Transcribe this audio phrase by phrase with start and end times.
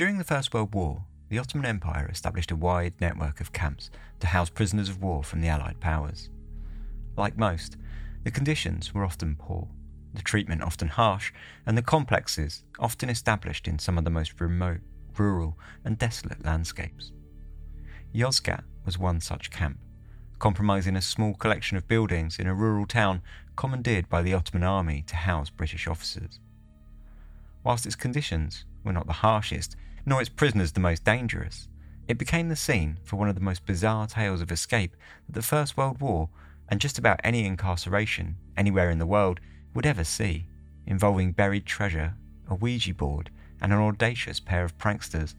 [0.00, 4.28] During the First World War, the Ottoman Empire established a wide network of camps to
[4.28, 6.30] house prisoners of war from the Allied powers.
[7.18, 7.76] Like most,
[8.24, 9.68] the conditions were often poor,
[10.14, 11.34] the treatment often harsh,
[11.66, 14.80] and the complexes often established in some of the most remote,
[15.18, 17.12] rural, and desolate landscapes.
[18.14, 19.76] Yozgat was one such camp,
[20.38, 23.20] comprising a small collection of buildings in a rural town
[23.54, 26.40] commandeered by the Ottoman army to house British officers.
[27.62, 31.68] Whilst its conditions were not the harshest, nor its prisoners the most dangerous,
[32.08, 34.96] it became the scene for one of the most bizarre tales of escape
[35.26, 36.28] that the First World War,
[36.68, 39.38] and just about any incarceration anywhere in the world,
[39.74, 40.46] would ever see,
[40.86, 42.14] involving buried treasure,
[42.48, 45.34] a Ouija board, and an audacious pair of pranksters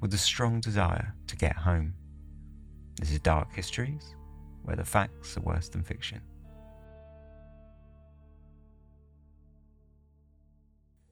[0.00, 1.94] with a strong desire to get home.
[2.98, 4.16] This is Dark Histories,
[4.64, 6.20] where the facts are worse than fiction.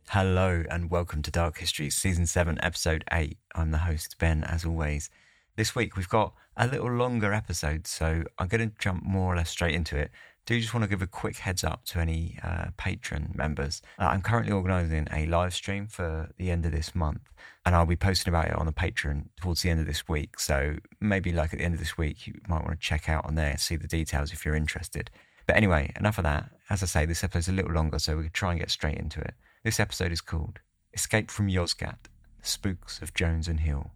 [0.08, 3.36] Hello and welcome to Dark History, Season 7, Episode 8.
[3.56, 5.10] I'm the host, Ben, as always.
[5.56, 9.36] This week we've got a little longer episode, so I'm going to jump more or
[9.36, 10.12] less straight into it.
[10.46, 13.82] Do just want to give a quick heads up to any uh, patron members.
[13.98, 17.32] Uh, I'm currently organising a live stream for the end of this month,
[17.64, 20.38] and I'll be posting about it on the Patreon towards the end of this week.
[20.38, 23.24] So maybe like at the end of this week, you might want to check out
[23.24, 25.10] on there, see the details if you're interested.
[25.46, 26.50] But anyway, enough of that.
[26.70, 28.98] As I say, this episode's a little longer, so we can try and get straight
[28.98, 29.34] into it.
[29.64, 30.58] This episode is called
[30.92, 31.96] Escape from Yozgat
[32.38, 33.92] The Spooks of Jones and Hill.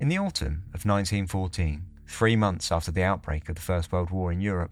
[0.00, 4.32] In the autumn of 1914, three months after the outbreak of the First World War
[4.32, 4.70] in Europe,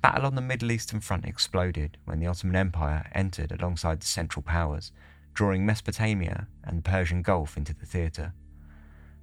[0.00, 4.44] battle on the Middle Eastern front exploded when the Ottoman Empire entered alongside the Central
[4.44, 4.92] Powers,
[5.34, 8.32] drawing Mesopotamia and the Persian Gulf into the theatre.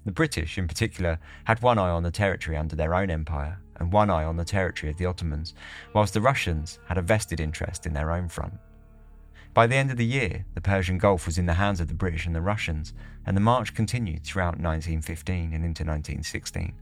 [0.04, 3.92] The British, in particular, had one eye on the territory under their own empire and
[3.92, 5.54] one eye on the territory of the Ottomans,
[5.94, 8.54] whilst the Russians had a vested interest in their own front.
[9.54, 11.94] By the end of the year, the Persian Gulf was in the hands of the
[11.94, 12.94] British and the Russians,
[13.26, 16.74] and the march continued throughout 1915 and into 1916.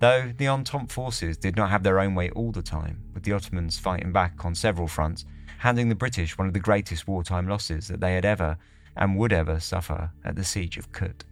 [0.00, 3.32] Though the Entente forces did not have their own way all the time, with the
[3.32, 5.24] Ottomans fighting back on several fronts,
[5.58, 8.58] handing the British one of the greatest wartime losses that they had ever
[8.96, 11.24] and would ever suffer at the Siege of Kut.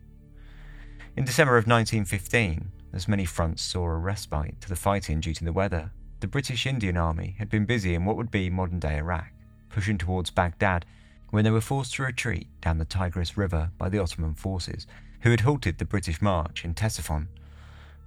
[1.16, 5.44] In December of 1915, as many fronts saw a respite to the fighting due to
[5.44, 5.90] the weather,
[6.20, 9.32] the British Indian Army had been busy in what would be modern day Iraq,
[9.70, 10.84] pushing towards Baghdad
[11.30, 14.86] when they were forced to retreat down the Tigris River by the Ottoman forces,
[15.22, 17.28] who had halted the British march in Ctesiphon.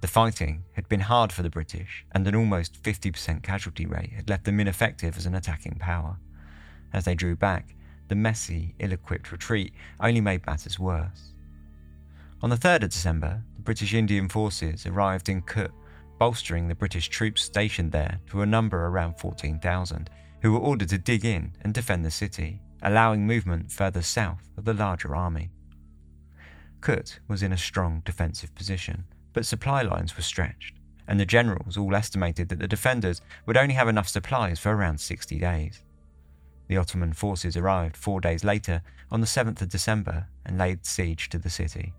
[0.00, 4.28] The fighting had been hard for the British, and an almost 50% casualty rate had
[4.28, 6.18] left them ineffective as an attacking power.
[6.92, 7.74] As they drew back,
[8.08, 11.33] the messy, ill equipped retreat only made matters worse.
[12.42, 15.70] On the 3rd of December, the British Indian forces arrived in Kut,
[16.18, 20.10] bolstering the British troops stationed there to a number around 14,000,
[20.42, 24.64] who were ordered to dig in and defend the city, allowing movement further south of
[24.64, 25.50] the larger army.
[26.82, 30.74] Kut was in a strong defensive position, but supply lines were stretched,
[31.08, 35.00] and the generals all estimated that the defenders would only have enough supplies for around
[35.00, 35.82] 60 days.
[36.68, 41.30] The Ottoman forces arrived four days later, on the 7th of December, and laid siege
[41.30, 41.94] to the city.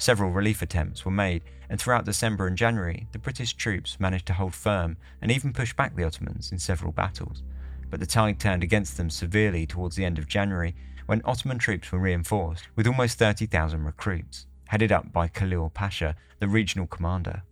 [0.00, 4.32] Several relief attempts were made, and throughout December and January, the British troops managed to
[4.32, 7.42] hold firm and even push back the Ottomans in several battles.
[7.90, 10.74] But the tide turned against them severely towards the end of January
[11.04, 16.48] when Ottoman troops were reinforced with almost 30,000 recruits, headed up by Khalil Pasha, the
[16.48, 17.42] regional commander.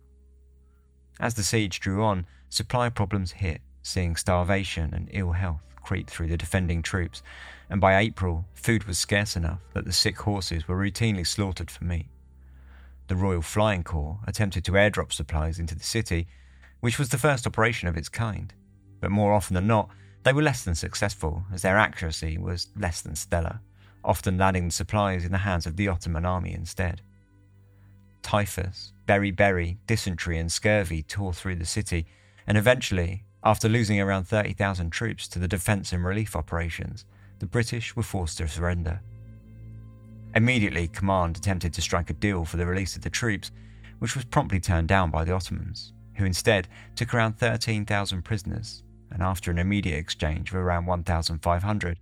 [1.19, 6.29] As the siege drew on, supply problems hit, seeing starvation and ill health creep through
[6.29, 7.21] the defending troops,
[7.69, 11.83] and by April, food was scarce enough that the sick horses were routinely slaughtered for
[11.83, 12.07] meat
[13.09, 16.27] the Royal Flying Corps attempted to airdrop supplies into the city,
[16.79, 18.53] which was the first operation of its kind.
[19.01, 19.89] But more often than not,
[20.23, 23.61] they were less than successful, as their accuracy was less than stellar,
[24.03, 27.01] often landing the supplies in the hands of the Ottoman army instead.
[28.21, 32.05] Typhus, beriberi, dysentery, and scurvy tore through the city,
[32.45, 37.05] and eventually, after losing around 30,000 troops to the defence and relief operations,
[37.39, 39.01] the British were forced to surrender.
[40.35, 43.51] Immediately, command attempted to strike a deal for the release of the troops,
[43.97, 49.23] which was promptly turned down by the Ottomans, who instead took around 13,000 prisoners, and
[49.23, 51.99] after an immediate exchange of around 1,500,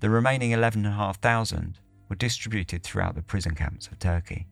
[0.00, 1.78] the remaining 11,500
[2.08, 4.46] were distributed throughout the prison camps of Turkey.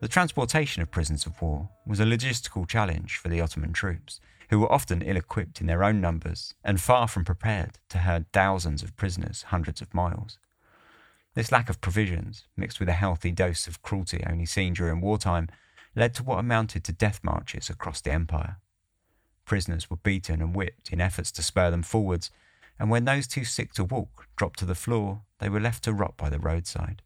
[0.00, 4.20] The transportation of prisoners of war was a logistical challenge for the Ottoman troops,
[4.50, 8.30] who were often ill equipped in their own numbers and far from prepared to herd
[8.32, 10.38] thousands of prisoners hundreds of miles.
[11.34, 15.48] This lack of provisions, mixed with a healthy dose of cruelty only seen during wartime,
[15.96, 18.58] led to what amounted to death marches across the empire.
[19.44, 22.30] Prisoners were beaten and whipped in efforts to spur them forwards,
[22.78, 25.92] and when those too sick to walk dropped to the floor, they were left to
[25.92, 27.02] rot by the roadside.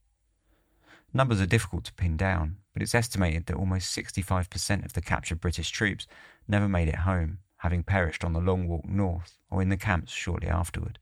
[1.12, 5.40] Numbers are difficult to pin down, but it's estimated that almost 65% of the captured
[5.40, 6.06] British troops
[6.49, 10.12] never made it home, having perished on the long walk north or in the camps
[10.12, 10.99] shortly afterward.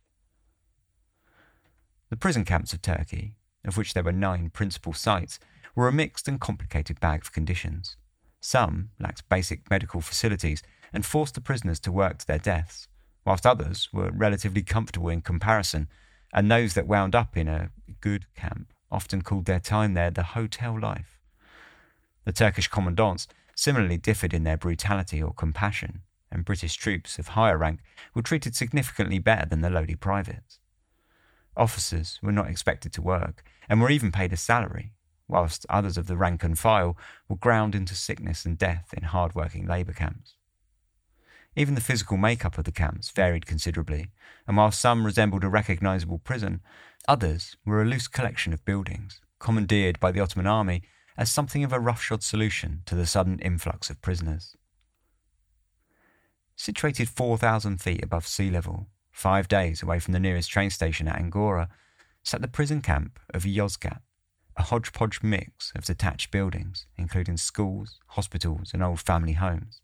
[2.15, 3.35] The prison camps of Turkey,
[3.65, 5.41] of which there were nine principal sites,
[5.75, 7.97] were a mixed and complicated bag of conditions.
[8.41, 10.63] Some lacked basic medical facilities
[10.93, 12.87] and forced the prisoners to work to their deaths,
[13.25, 15.89] whilst others were relatively comfortable in comparison,
[16.33, 17.71] and those that wound up in a
[18.01, 21.19] good camp often called their time there the hotel life.
[22.27, 23.27] The Turkish commandants
[23.57, 27.81] similarly differed in their brutality or compassion, and British troops of higher rank
[28.15, 30.61] were treated significantly better than the lowly privates.
[31.57, 34.93] Officers were not expected to work, and were even paid a salary,
[35.29, 36.97] whilst others of the rank and file
[37.29, 40.35] were ground into sickness and death in hard working labour camps.
[41.57, 44.09] Even the physical makeup of the camps varied considerably,
[44.47, 46.61] and while some resembled a recognisable prison,
[47.07, 50.83] others were a loose collection of buildings, commandeered by the Ottoman army
[51.17, 54.57] as something of a roughshod solution to the sudden influx of prisoners.
[56.57, 61.17] Situated 4,000 feet above sea level, five days away from the nearest train station at
[61.17, 61.69] Angora,
[62.25, 64.01] sat the prison camp of Yozgat,
[64.57, 69.81] a hodgepodge mix of detached buildings, including schools, hospitals, and old family homes.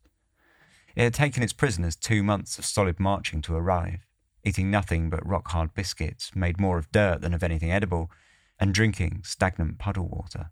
[0.96, 4.00] It had taken its prisoners two months of solid marching to arrive,
[4.44, 8.10] eating nothing but rock hard biscuits made more of dirt than of anything edible,
[8.58, 10.50] and drinking stagnant puddle water.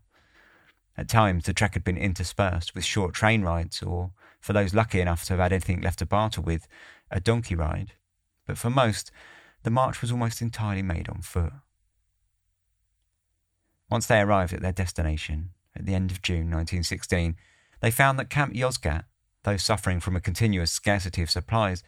[0.97, 5.01] At times, the trek had been interspersed with short train rides, or, for those lucky
[5.01, 6.65] enough to have had anything left to barter with,
[7.11, 7.93] a donkey ride.
[8.49, 9.11] But for most,
[9.63, 11.53] the march was almost entirely made on foot.
[13.89, 17.35] Once they arrived at their destination, at the end of June 1916,
[17.79, 19.05] they found that Camp Yozgat
[19.43, 21.83] though suffering from a continuous scarcity of supplies,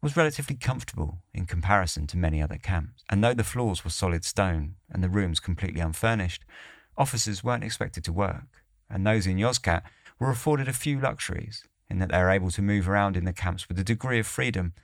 [0.00, 3.02] was relatively comfortable in comparison to many other camps.
[3.08, 6.44] And though the floors were solid stone and the rooms completely unfurnished,
[6.96, 9.82] officers weren't expected to work, and those in Yozgat
[10.18, 13.32] were afforded a few luxuries in that they were able to move around in the
[13.32, 14.74] camps with a degree of freedom,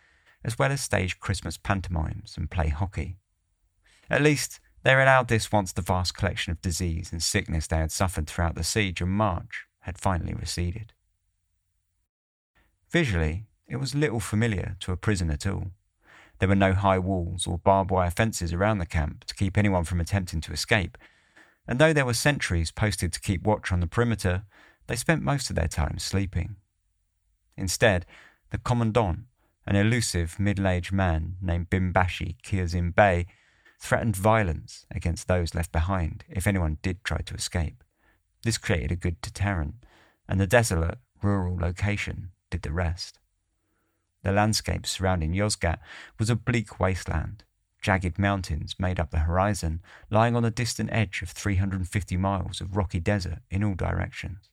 [0.44, 3.16] as well as stage Christmas pantomimes and play hockey.
[4.08, 7.76] At least, they were allowed this once the vast collection of disease and sickness they
[7.76, 10.92] had suffered throughout the siege and march had finally receded.
[12.90, 15.68] Visually, it was little familiar to a prison at all.
[16.38, 19.84] There were no high walls or barbed wire fences around the camp to keep anyone
[19.84, 20.96] from attempting to escape,
[21.68, 24.44] and though there were sentries posted to keep watch on the perimeter,
[24.86, 26.56] they spent most of their time sleeping.
[27.56, 28.06] Instead,
[28.50, 29.20] the commandant,
[29.70, 33.26] an elusive middle aged man named Bimbashi Kiazim Bey,
[33.78, 37.84] threatened violence against those left behind if anyone did try to escape.
[38.42, 39.74] This created a good deterrent,
[40.28, 43.20] and the desolate, rural location did the rest.
[44.24, 45.78] The landscape surrounding Yozgat
[46.18, 47.44] was a bleak wasteland.
[47.80, 52.76] Jagged mountains made up the horizon, lying on the distant edge of 350 miles of
[52.76, 54.50] rocky desert in all directions.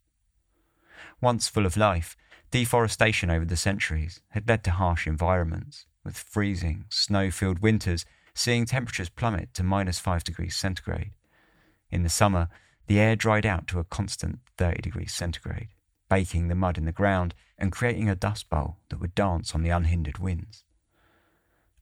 [1.21, 2.15] Once full of life,
[2.51, 8.65] deforestation over the centuries had led to harsh environments, with freezing, snow filled winters seeing
[8.65, 11.11] temperatures plummet to minus 5 degrees centigrade.
[11.89, 12.49] In the summer,
[12.87, 15.69] the air dried out to a constant 30 degrees centigrade
[16.09, 19.63] baking the mud in the ground and creating a dust bowl that would dance on
[19.63, 20.63] the unhindered winds.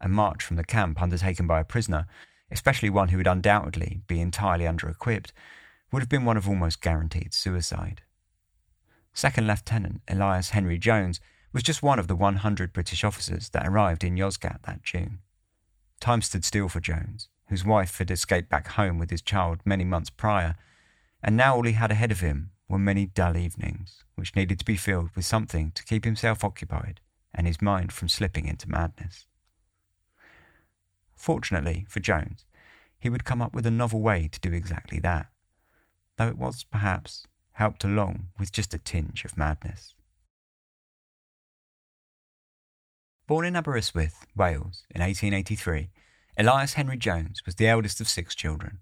[0.01, 2.07] A march from the camp undertaken by a prisoner,
[2.51, 5.33] especially one who would undoubtedly be entirely under equipped,
[5.91, 8.01] would have been one of almost guaranteed suicide.
[9.15, 11.21] Second Lieutenant Elias Henry Jones
[11.53, 15.19] was just one of the 100 British officers that arrived in Yozgat that June.
[16.01, 19.85] Time stood still for Jones, whose wife had escaped back home with his child many
[19.85, 20.57] months prior,
[21.23, 24.65] and now all he had ahead of him were many dull evenings, which needed to
[24.65, 26.99] be filled with something to keep himself occupied
[27.33, 29.27] and his mind from slipping into madness.
[31.15, 32.43] Fortunately for Jones,
[32.99, 35.27] he would come up with a novel way to do exactly that,
[36.17, 37.25] though it was perhaps
[37.55, 39.93] helped along with just a tinge of madness.
[43.27, 45.89] Born in Aberystwyth, Wales, in 1883,
[46.37, 48.79] Elias Henry Jones was the eldest of six children.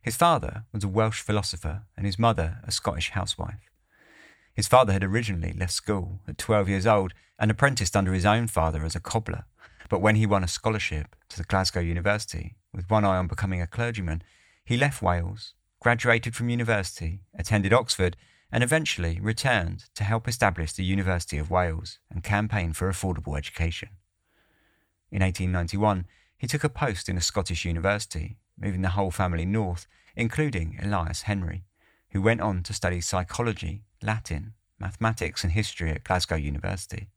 [0.00, 3.70] His father was a Welsh philosopher and his mother a Scottish housewife.
[4.54, 8.46] His father had originally left school at 12 years old and apprenticed under his own
[8.46, 9.44] father as a cobbler,
[9.90, 13.60] but when he won a scholarship to the Glasgow University, with one eye on becoming
[13.60, 14.22] a clergyman,
[14.64, 15.54] he left Wales,
[15.86, 18.16] graduated from university, attended Oxford,
[18.50, 23.90] and eventually returned to help establish the University of Wales and campaign for affordable education.
[25.12, 29.86] In 1891, he took a post in a Scottish university moving the whole family north,
[30.16, 31.62] including Elias Henry,
[32.10, 37.10] who went on to study psychology, Latin, mathematics, and history at Glasgow University.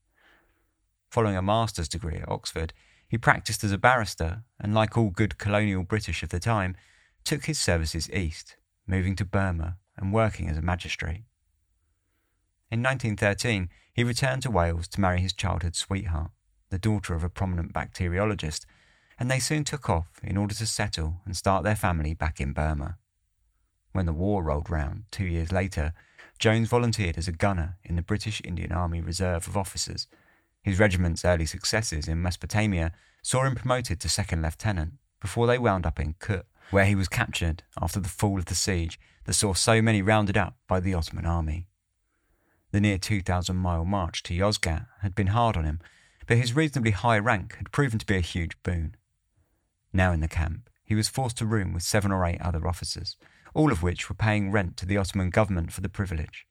[1.09, 2.73] Following a master's degree at Oxford,
[3.07, 6.75] He practiced as a barrister and, like all good colonial British of the time,
[7.23, 8.55] took his services east,
[8.89, 11.23] moving to Burma and working as a magistrate.
[12.71, 16.31] In 1913, he returned to Wales to marry his childhood sweetheart,
[16.69, 18.65] the daughter of a prominent bacteriologist,
[19.19, 22.53] and they soon took off in order to settle and start their family back in
[22.53, 22.97] Burma.
[23.91, 25.93] When the war rolled round two years later,
[26.39, 30.07] Jones volunteered as a gunner in the British Indian Army Reserve of Officers.
[30.63, 35.85] His regiment's early successes in Mesopotamia saw him promoted to second lieutenant before they wound
[35.85, 39.53] up in Kut, where he was captured after the fall of the siege that saw
[39.53, 41.67] so many rounded up by the Ottoman army.
[42.71, 45.79] The near 2,000 mile march to Yozgat had been hard on him,
[46.27, 48.95] but his reasonably high rank had proven to be a huge boon.
[49.91, 53.15] Now in the camp, he was forced to room with seven or eight other officers,
[53.53, 56.45] all of which were paying rent to the Ottoman government for the privilege.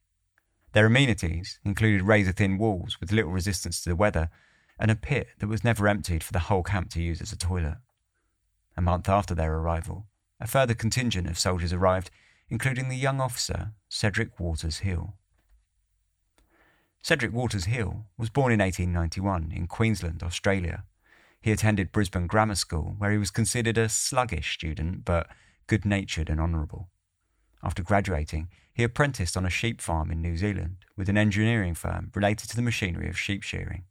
[0.73, 4.31] Their amenities included razor thin walls with little resistance to the weather
[4.79, 7.37] and a pit that was never emptied for the whole camp to use as a
[7.37, 7.79] toilet.
[8.79, 10.07] A month after their arrival,
[10.39, 12.13] a further contingent of soldiers arrived,
[12.49, 15.15] including the young officer Cedric Waters Hill.
[17.03, 20.85] Cedric Waters Hill was born in 1891 in Queensland, Australia.
[21.41, 25.27] He attended Brisbane Grammar School, where he was considered a sluggish student but
[25.67, 26.89] good natured and honourable.
[27.65, 32.13] After graduating, he apprenticed on a sheep farm in New Zealand with an engineering firm
[32.15, 33.87] related to the machinery of sheep shearing.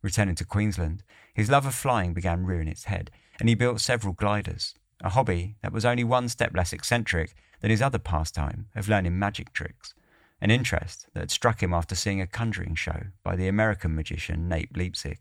[0.00, 1.02] Returning to Queensland,
[1.34, 5.56] his love of flying began rearing its head, and he built several gliders, a hobby
[5.62, 9.94] that was only one step less eccentric than his other pastime of learning magic tricks,
[10.40, 14.48] an interest that had struck him after seeing a conjuring show by the American magician
[14.48, 15.18] Nate Leipzig.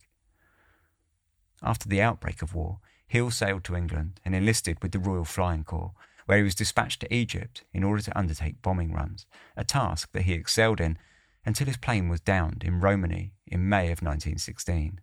[1.62, 5.64] After the outbreak of war, Hill sailed to England and enlisted with the Royal Flying
[5.64, 5.94] Corps,
[6.26, 10.24] where he was dispatched to Egypt in order to undertake bombing runs, a task that
[10.24, 10.98] he excelled in
[11.46, 15.00] until his plane was downed in Romani in May of 1916.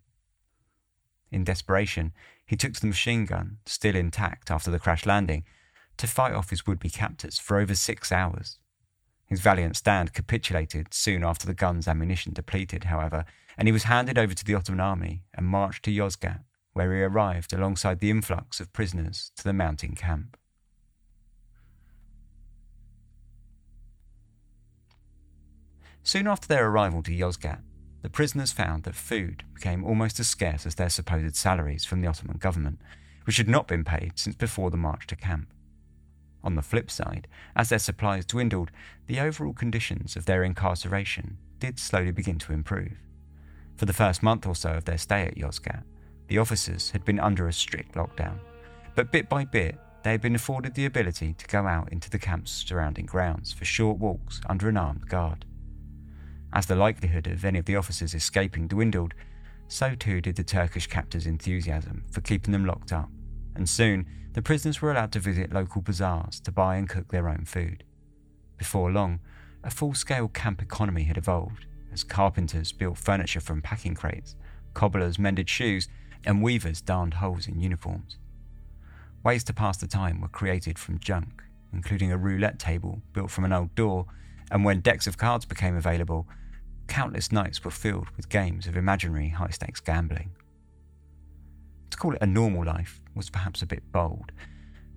[1.33, 2.12] In desperation,
[2.45, 5.45] he took to the machine gun, still intact after the crash landing,
[5.97, 8.59] to fight off his would be captors for over six hours.
[9.27, 13.25] His valiant stand capitulated soon after the gun's ammunition depleted, however,
[13.57, 16.41] and he was handed over to the Ottoman army and marched to Yozgat,
[16.75, 20.37] where he arrived alongside the influx of prisoners to the mountain camp.
[26.03, 27.61] Soon after their arrival to Yozgat,
[28.02, 32.09] the prisoners found that food became almost as scarce as their supposed salaries from the
[32.09, 32.80] Ottoman government,
[33.25, 35.49] which had not been paid since before the march to camp.
[36.44, 38.73] On the flip side, as their supplies dwindled,
[39.06, 42.99] the overall conditions of their incarceration did slowly begin to improve.
[43.76, 45.85] For the first month or so of their stay at Yozgat,
[46.26, 48.38] the officers had been under a strict lockdown,
[48.97, 52.18] but bit by bit, they had been afforded the ability to go out into the
[52.18, 55.44] camp's surrounding grounds for short walks under an armed guard.
[56.52, 59.14] As the likelihood of any of the officers escaping dwindled,
[59.68, 63.09] so too did the Turkish captors' enthusiasm for keeping them locked up,
[63.54, 67.28] and soon the prisoners were allowed to visit local bazaars to buy and cook their
[67.28, 67.85] own food.
[68.59, 69.21] Before long,
[69.64, 74.35] a full scale camp economy had evolved as carpenters built furniture from packing crates,
[74.75, 75.88] cobblers mended shoes,
[76.25, 78.16] and weavers darned holes in uniforms.
[79.25, 81.42] Ways to pass the time were created from junk,
[81.73, 84.06] including a roulette table built from an old door,
[84.50, 86.26] and when decks of cards became available,
[86.87, 90.31] countless nights were filled with games of imaginary high stakes gambling.
[91.91, 94.33] To call it a normal life was perhaps a bit bold,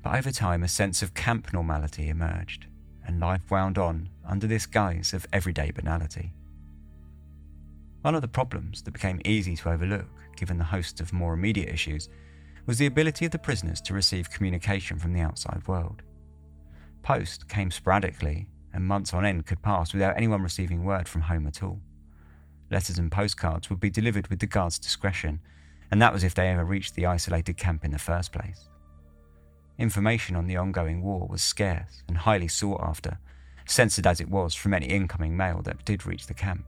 [0.02, 2.68] but over time a sense of camp normality emerged,
[3.06, 6.34] and life wound on under this guise of everyday banality.
[8.02, 11.74] One of the problems that became easy to overlook given the host of more immediate
[11.74, 12.10] issues,
[12.66, 16.02] was the ability of the prisoners to receive communication from the outside world.
[17.04, 21.48] Post came sporadically, and months on end could pass without anyone receiving word from home
[21.48, 21.80] at all.
[22.70, 25.40] Letters and postcards would be delivered with the guards' discretion,
[25.90, 28.70] and that was if they ever reached the isolated camp in the first place.
[29.78, 33.20] Information on the ongoing war was scarce and highly sought after,
[33.66, 36.66] censored as it was from any incoming mail that did reach the camp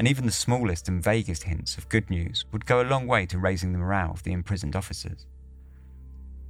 [0.00, 3.26] and even the smallest and vaguest hints of good news would go a long way
[3.26, 5.26] to raising the morale of the imprisoned officers.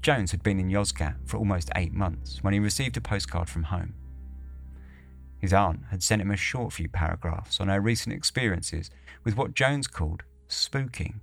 [0.02, 3.64] Jones had been in Yozgat for almost eight months when he received a postcard from
[3.64, 3.92] home.
[5.40, 8.90] His aunt had sent him a short few paragraphs on her recent experiences
[9.24, 11.20] with what Jones called spooking.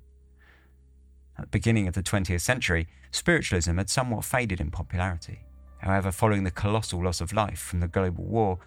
[1.38, 5.46] At the beginning of the 20th century, spiritualism had somewhat faded in popularity.
[5.78, 8.58] However, following the colossal loss of life from the global war,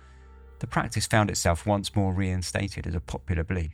[0.60, 3.72] the practice found itself once more reinstated as a popular belief,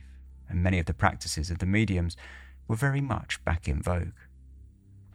[0.49, 2.17] and many of the practices of the mediums
[2.67, 4.13] were very much back in vogue.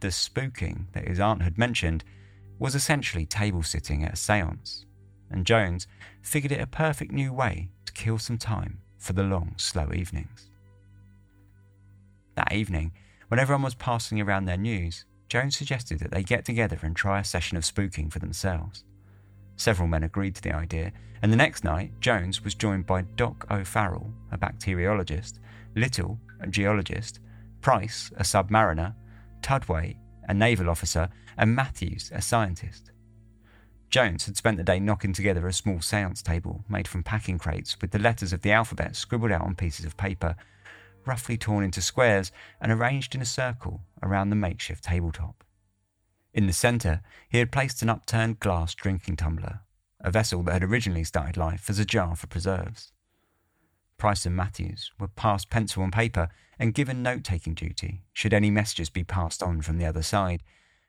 [0.00, 2.04] The spooking that his aunt had mentioned
[2.58, 4.84] was essentially table sitting at a seance,
[5.32, 5.86] and Jones
[6.22, 10.48] figured it a perfect new way to kill some time for the long, slow evenings.
[12.36, 12.92] That evening
[13.32, 17.18] when everyone was passing around their news, Jones suggested that they get together and try
[17.18, 18.84] a session of spooking for themselves.
[19.56, 23.46] Several men agreed to the idea, and the next night, Jones was joined by Doc
[23.50, 25.38] O'Farrell, a bacteriologist,
[25.74, 27.20] Little, a geologist,
[27.62, 28.94] Price, a submariner,
[29.40, 29.96] Tudway,
[30.28, 31.08] a naval officer,
[31.38, 32.91] and Matthews, a scientist.
[33.92, 37.78] Jones had spent the day knocking together a small seance table made from packing crates
[37.82, 40.34] with the letters of the alphabet scribbled out on pieces of paper,
[41.04, 45.44] roughly torn into squares and arranged in a circle around the makeshift tabletop.
[46.32, 49.60] In the centre, he had placed an upturned glass drinking tumbler,
[50.00, 52.92] a vessel that had originally started life as a jar for preserves.
[53.98, 58.50] Price and Matthews were passed pencil and paper and given note taking duty should any
[58.50, 60.42] messages be passed on from the other side,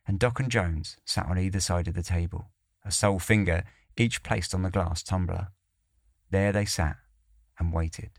[0.08, 2.48] and Doc and Jones sat on either side of the table
[2.86, 3.64] a sole finger
[3.98, 5.50] each placed on the glass tumbler.
[6.30, 6.98] There they sat
[7.60, 8.12] and waited.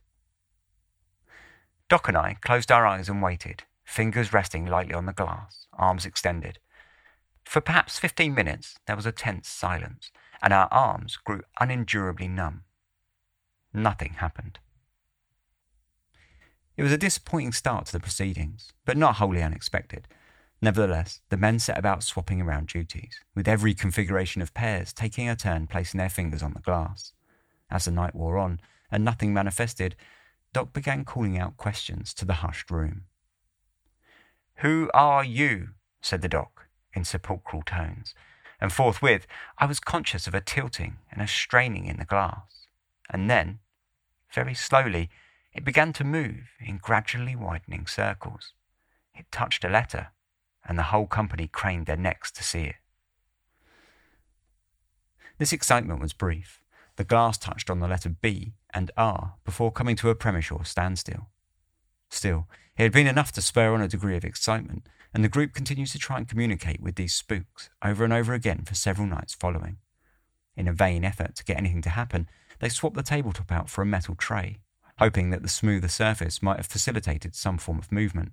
[1.88, 6.06] Doc and I closed our eyes and waited, fingers resting lightly on the glass, arms
[6.06, 6.58] extended.
[7.44, 10.10] For perhaps fifteen minutes there was a tense silence,
[10.42, 12.62] and our arms grew unendurably numb.
[13.72, 14.58] Nothing happened.
[16.76, 20.08] It was a disappointing start to the proceedings, but not wholly unexpected.
[20.64, 25.36] Nevertheless, the men set about swapping around duties, with every configuration of pairs taking a
[25.36, 27.12] turn placing their fingers on the glass.
[27.70, 29.94] As the night wore on, and nothing manifested,
[30.54, 33.02] Doc began calling out questions to the hushed room.
[34.60, 35.74] Who are you?
[36.00, 38.14] said the Doc, in sepulchral tones,
[38.58, 39.26] and forthwith
[39.58, 42.68] I was conscious of a tilting and a straining in the glass.
[43.10, 43.58] And then,
[44.32, 45.10] very slowly,
[45.52, 48.54] it began to move in gradually widening circles.
[49.14, 50.08] It touched a letter
[50.66, 52.76] and the whole company craned their necks to see it.
[55.38, 56.60] This excitement was brief.
[56.96, 61.28] The glass touched on the letter B and R before coming to a premature standstill.
[62.08, 65.52] Still, it had been enough to spur on a degree of excitement, and the group
[65.52, 69.34] continued to try and communicate with these spooks over and over again for several nights
[69.34, 69.78] following.
[70.56, 72.28] In a vain effort to get anything to happen,
[72.60, 74.58] they swapped the tabletop out for a metal tray,
[74.98, 78.32] hoping that the smoother surface might have facilitated some form of movement.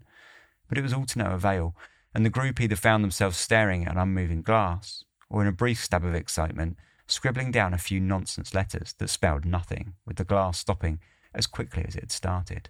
[0.70, 1.76] But it was all to no avail,
[2.14, 5.84] and the group either found themselves staring at an unmoving glass, or in a brief
[5.84, 10.60] stab of excitement, scribbling down a few nonsense letters that spelled nothing, with the glass
[10.60, 11.00] stopping
[11.34, 12.70] as quickly as it had started.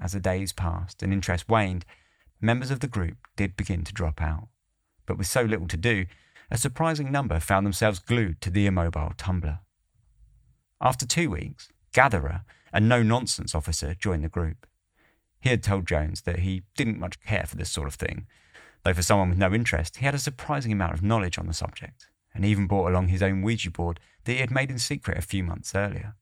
[0.00, 1.84] As the days passed and interest waned,
[2.40, 4.48] members of the group did begin to drop out.
[5.06, 6.06] But with so little to do,
[6.50, 9.60] a surprising number found themselves glued to the immobile tumbler.
[10.80, 14.66] After two weeks, Gatherer, a no nonsense officer, joined the group.
[15.40, 18.26] He had told Jones that he didn't much care for this sort of thing,
[18.82, 21.54] though for someone with no interest, he had a surprising amount of knowledge on the
[21.54, 25.18] subject, and even brought along his own Ouija board that he had made in secret
[25.18, 26.14] a few months earlier.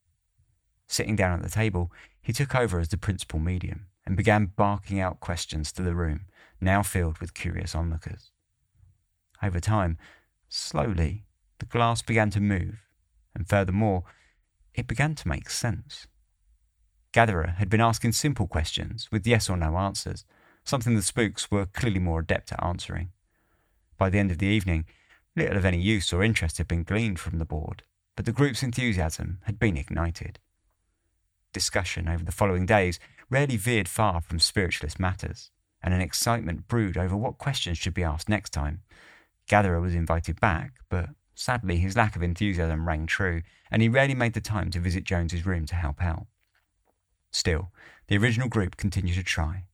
[0.86, 5.00] Sitting down at the table, he took over as the principal medium and began barking
[5.00, 6.26] out questions to the room,
[6.60, 8.30] now filled with curious onlookers.
[9.42, 9.98] Over time,
[10.48, 11.24] slowly,
[11.58, 12.82] the glass began to move,
[13.34, 14.04] and furthermore,
[14.74, 16.06] it began to make sense.
[17.14, 20.24] Gatherer had been asking simple questions with yes or no answers,
[20.64, 23.12] something the spooks were clearly more adept at answering.
[23.96, 24.84] By the end of the evening,
[25.36, 27.84] little of any use or interest had been gleaned from the board,
[28.16, 30.40] but the group's enthusiasm had been ignited.
[31.52, 32.98] Discussion over the following days
[33.30, 38.02] rarely veered far from spiritualist matters, and an excitement brewed over what questions should be
[38.02, 38.82] asked next time.
[39.46, 44.16] Gatherer was invited back, but sadly his lack of enthusiasm rang true, and he rarely
[44.16, 46.26] made the time to visit Jones's room to help out.
[47.34, 47.72] Still,
[48.06, 49.64] the original group continued to try,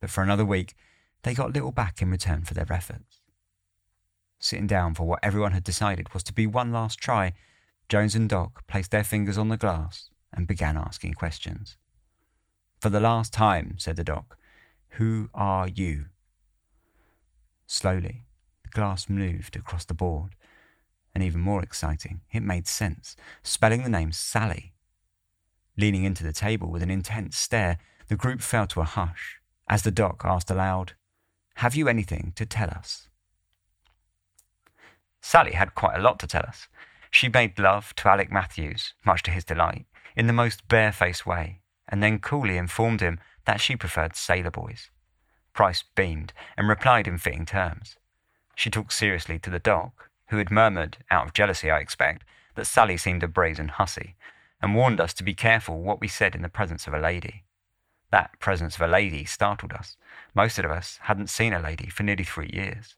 [0.00, 0.76] but for another week,
[1.24, 3.22] they got little back in return for their efforts.
[4.38, 7.32] Sitting down for what everyone had decided was to be one last try,
[7.88, 11.76] Jones and Doc placed their fingers on the glass and began asking questions.
[12.80, 14.38] For the last time, said the Doc,
[14.90, 16.04] who are you?
[17.66, 18.26] Slowly,
[18.62, 20.36] the glass moved across the board,
[21.16, 24.72] and even more exciting, it made sense, spelling the name Sally
[25.78, 29.38] Leaning into the table with an intense stare, the group fell to a hush
[29.68, 30.94] as the doc asked aloud,
[31.56, 33.08] Have you anything to tell us?
[35.20, 36.66] Sally had quite a lot to tell us.
[37.10, 39.86] She made love to Alec Matthews, much to his delight,
[40.16, 44.90] in the most barefaced way, and then coolly informed him that she preferred sailor boys.
[45.52, 47.96] Price beamed and replied in fitting terms.
[48.56, 52.24] She talked seriously to the doc, who had murmured, out of jealousy I expect,
[52.56, 54.16] that Sally seemed a brazen hussy,
[54.60, 57.44] and warned us to be careful what we said in the presence of a lady.
[58.10, 59.96] That presence of a lady startled us.
[60.34, 62.96] Most of us hadn't seen a lady for nearly three years.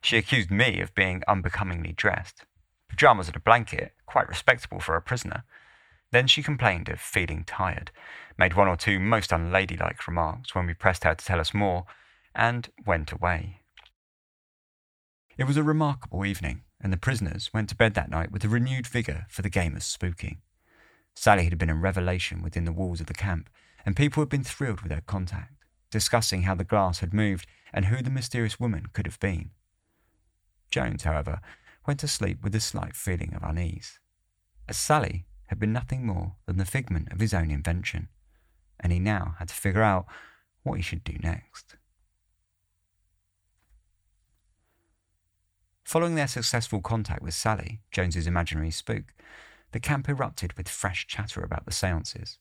[0.00, 2.44] She accused me of being unbecomingly dressed.
[2.88, 5.44] Pajamas and a blanket, quite respectable for a prisoner.
[6.10, 7.90] Then she complained of feeling tired,
[8.36, 11.86] made one or two most unladylike remarks when we pressed her to tell us more,
[12.34, 13.60] and went away.
[15.38, 18.48] It was a remarkable evening, and the prisoners went to bed that night with a
[18.48, 20.38] renewed vigour for the game of spooking.
[21.14, 23.48] Sally had been a revelation within the walls of the camp,
[23.84, 25.54] and people had been thrilled with her contact,
[25.90, 29.50] discussing how the glass had moved and who the mysterious woman could have been.
[30.70, 31.40] Jones, however,
[31.86, 33.98] went to sleep with a slight feeling of unease,
[34.68, 38.08] as Sally had been nothing more than the figment of his own invention,
[38.80, 40.06] and he now had to figure out
[40.62, 41.76] what he should do next.
[45.84, 49.12] Following their successful contact with Sally, Jones's imaginary spook,
[49.72, 52.38] the camp erupted with fresh chatter about the seances.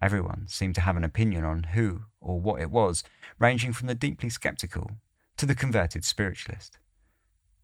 [0.00, 3.04] Everyone seemed to have an opinion on who or what it was,
[3.38, 4.90] ranging from the deeply skeptical
[5.36, 6.78] to the converted spiritualist.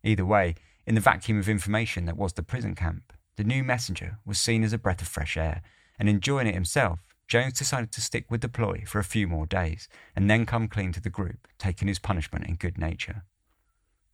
[0.03, 0.55] Either way,
[0.87, 4.63] in the vacuum of information that was the prison camp, the new messenger was seen
[4.63, 5.63] as a breath of fresh air,
[5.99, 9.47] and enjoying it himself, Jones decided to stick with the ploy for a few more
[9.47, 13.23] days and then come clean to the group, taking his punishment in good nature.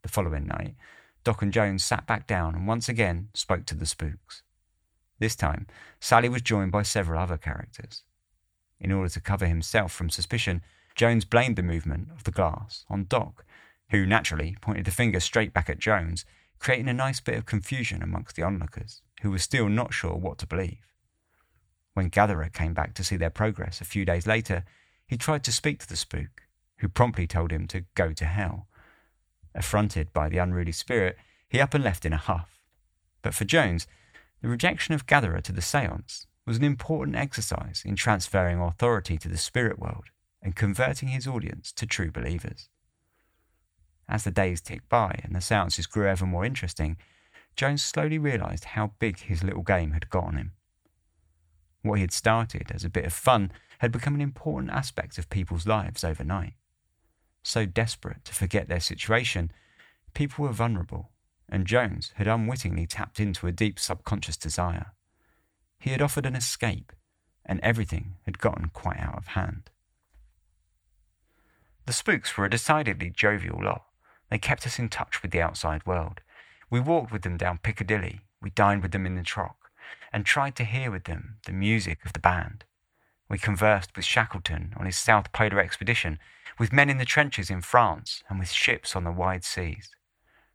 [0.03, 0.75] The following night,
[1.23, 4.43] Doc and Jones sat back down and once again spoke to the spooks.
[5.19, 5.67] This time,
[5.99, 8.03] Sally was joined by several other characters.
[8.79, 10.61] In order to cover himself from suspicion,
[10.95, 13.45] Jones blamed the movement of the glass on Doc,
[13.89, 16.25] who naturally pointed the finger straight back at Jones,
[16.59, 20.37] creating a nice bit of confusion amongst the onlookers, who were still not sure what
[20.39, 20.87] to believe.
[21.93, 24.63] When Gatherer came back to see their progress a few days later,
[25.07, 26.43] he tried to speak to the spook,
[26.77, 28.67] who promptly told him to go to hell.
[29.55, 31.17] Affronted by the unruly spirit,
[31.49, 32.59] he up and left in a huff.
[33.21, 33.87] But for Jones,
[34.47, 39.27] the rejection of Gatherer to the seance was an important exercise in transferring authority to
[39.27, 40.05] the spirit world
[40.41, 42.69] and converting his audience to true believers.
[44.07, 46.95] As the days ticked by and the seances grew ever more interesting,
[47.57, 50.53] Jones slowly realised how big his little game had got on him.
[51.81, 55.29] What he had started as a bit of fun had become an important aspect of
[55.29, 56.53] people's lives overnight.
[57.43, 59.51] So desperate to forget their situation,
[60.13, 61.11] people were vulnerable,
[61.49, 64.93] and Jones had unwittingly tapped into a deep subconscious desire.
[65.79, 66.91] He had offered an escape,
[67.45, 69.69] and everything had gotten quite out of hand.
[71.85, 73.85] The spooks were a decidedly jovial lot.
[74.29, 76.21] They kept us in touch with the outside world,
[76.69, 79.71] we walked with them down Piccadilly, we dined with them in the Troc,
[80.11, 82.65] and tried to hear with them the music of the band.
[83.29, 86.19] We conversed with Shackleton on his South Polar expedition,
[86.59, 89.89] with men in the trenches in France, and with ships on the wide seas.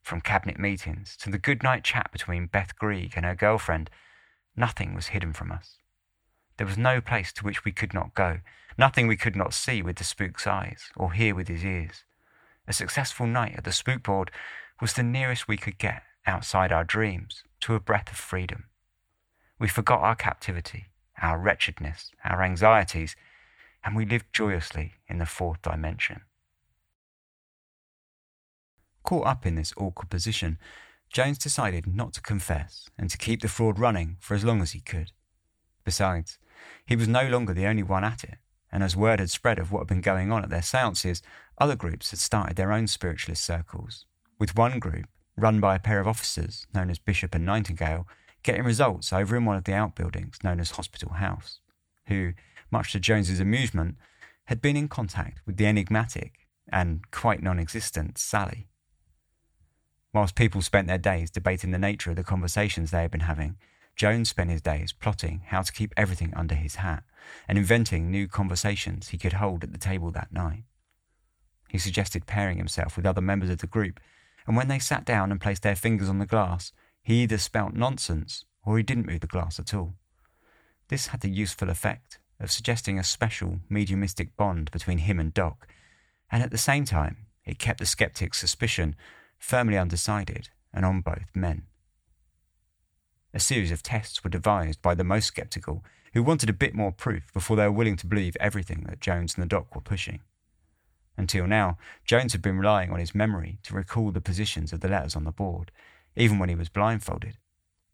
[0.02, 3.88] From cabinet meetings to the good night chat between Beth Greig and her girlfriend,
[4.56, 5.78] nothing was hidden from us.
[6.56, 8.40] There was no place to which we could not go,
[8.76, 12.04] nothing we could not see with the spook's eyes or hear with his ears.
[12.66, 14.30] A successful night at the spook board
[14.80, 18.64] was the nearest we could get outside our dreams to a breath of freedom.
[19.58, 20.86] We forgot our captivity,
[21.20, 23.16] our wretchedness, our anxieties,
[23.84, 26.22] and we lived joyously in the fourth dimension.
[29.02, 30.58] Caught up in this awkward position,
[31.10, 34.72] Jones decided not to confess and to keep the fraud running for as long as
[34.72, 35.12] he could.
[35.84, 36.38] Besides,
[36.86, 38.38] he was no longer the only one at it,
[38.70, 41.22] and as word had spread of what had been going on at their seances,
[41.58, 44.06] other groups had started their own spiritualist circles,
[44.38, 48.06] with one group, run by a pair of officers known as Bishop and Nightingale,
[48.42, 51.60] getting results over in one of the outbuildings known as Hospital House,
[52.06, 52.32] who,
[52.70, 53.96] much to Jones's amusement,
[54.46, 58.68] had been in contact with the enigmatic and quite non existent Sally.
[60.12, 63.56] Whilst people spent their days debating the nature of the conversations they had been having,
[63.96, 67.04] Jones spent his days plotting how to keep everything under his hat
[67.48, 70.64] and inventing new conversations he could hold at the table that night.
[71.68, 74.00] He suggested pairing himself with other members of the group
[74.46, 76.72] and when they sat down and placed their fingers on the glass,
[77.02, 79.94] he either spout nonsense or he didn't move the glass at all.
[80.88, 85.68] This had the useful effect of suggesting a special mediumistic bond between him and Doc,
[86.30, 88.96] and at the same time, it kept the skeptic's suspicion
[89.42, 91.62] firmly undecided and on both men.
[93.34, 96.92] A series of tests were devised by the most skeptical, who wanted a bit more
[96.92, 100.20] proof before they were willing to believe everything that Jones and the Doc were pushing.
[101.16, 104.88] Until now, Jones had been relying on his memory to recall the positions of the
[104.88, 105.72] letters on the board,
[106.14, 107.36] even when he was blindfolded.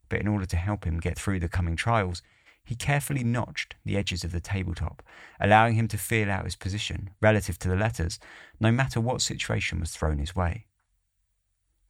[0.07, 2.21] But in order to help him get through the coming trials,
[2.63, 5.01] he carefully notched the edges of the tabletop,
[5.39, 8.19] allowing him to feel out his position relative to the letters,
[8.59, 10.67] no matter what situation was thrown his way.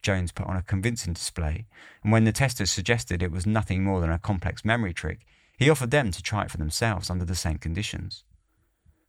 [0.02, 1.68] Jones put on a convincing display,
[2.04, 5.26] and when the testers suggested it was nothing more than a complex memory trick,
[5.58, 8.24] he offered them to try it for themselves under the same conditions.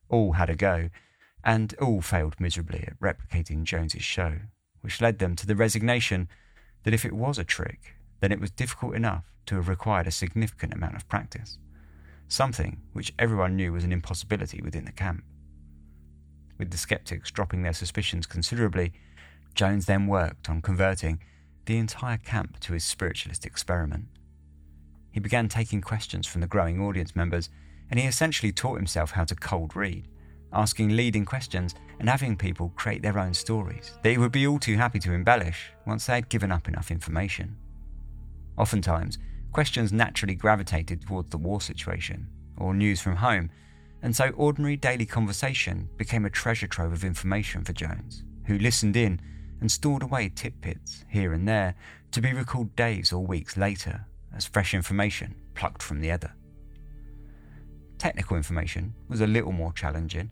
[0.08, 0.90] All had a go,
[1.44, 4.38] and all failed miserably at replicating Jones's show,
[4.80, 6.28] which led them to the resignation
[6.82, 10.12] that if it was a trick, then it was difficult enough to have required a
[10.12, 11.58] significant amount of practice,
[12.28, 15.24] something which everyone knew was an impossibility within the camp.
[16.58, 18.92] With the skeptics dropping their suspicions considerably,
[19.54, 21.20] Jones then worked on converting
[21.66, 24.06] the entire camp to his spiritualist experiment.
[25.12, 27.50] He began taking questions from the growing audience members,
[27.90, 30.08] and he essentially taught himself how to cold read,
[30.52, 34.58] asking leading questions and having people create their own stories that he would be all
[34.58, 37.56] too happy to embellish once they had given up enough information.
[38.56, 39.18] Oftentimes,
[39.52, 43.50] questions naturally gravitated towards the war situation or news from home,
[44.02, 48.96] and so ordinary daily conversation became a treasure trove of information for Jones, who listened
[48.96, 49.20] in
[49.60, 51.74] and stored away tidbits here and there
[52.12, 56.32] to be recalled days or weeks later as fresh information plucked from the ether.
[57.98, 60.30] Technical information was a little more challenging,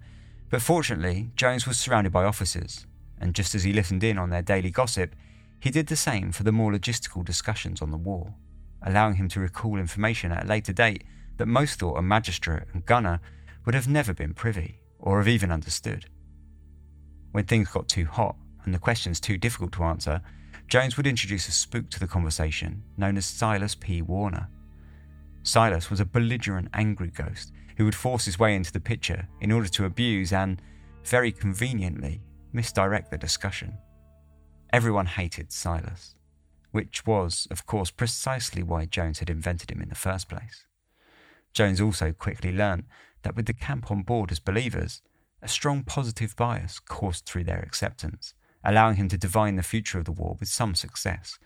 [0.50, 2.86] but fortunately, Jones was surrounded by officers,
[3.20, 5.14] and just as he listened in on their daily gossip,
[5.60, 8.34] he did the same for the more logistical discussions on the war,
[8.82, 11.04] allowing him to recall information at a later date
[11.36, 13.20] that most thought a magistrate and gunner
[13.66, 16.06] would have never been privy or have even understood.
[17.32, 18.36] When things got too hot
[18.68, 20.20] and the questions too difficult to answer,
[20.66, 24.02] Jones would introduce a spook to the conversation known as Silas P.
[24.02, 24.50] Warner.
[25.42, 29.50] Silas was a belligerent, angry ghost who would force his way into the picture in
[29.50, 30.60] order to abuse and,
[31.02, 32.20] very conveniently,
[32.52, 33.78] misdirect the discussion.
[34.70, 36.14] Everyone hated Silas,
[36.70, 40.66] which was, of course, precisely why Jones had invented him in the first place.
[41.54, 42.84] Jones also quickly learnt
[43.22, 45.00] that with the camp on board as believers,
[45.40, 50.04] a strong positive bias coursed through their acceptance, allowing him to divine the future of
[50.04, 51.38] the war with some success.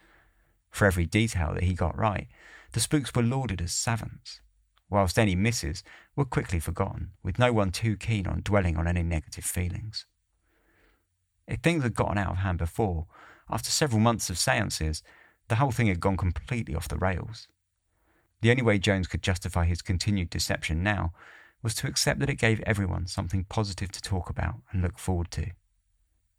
[0.70, 2.28] For every detail that he got right,
[2.72, 4.40] the spooks were lauded as savants,
[4.88, 5.84] whilst any misses
[6.16, 10.06] were quickly forgotten, with no one too keen on dwelling on any negative feelings.
[11.46, 13.06] If things had gotten out of hand before,
[13.50, 15.02] after several months of seances,
[15.48, 17.48] the whole thing had gone completely off the rails.
[18.40, 21.12] The only way Jones could justify his continued deception now
[21.62, 25.30] was to accept that it gave everyone something positive to talk about and look forward
[25.32, 25.50] to.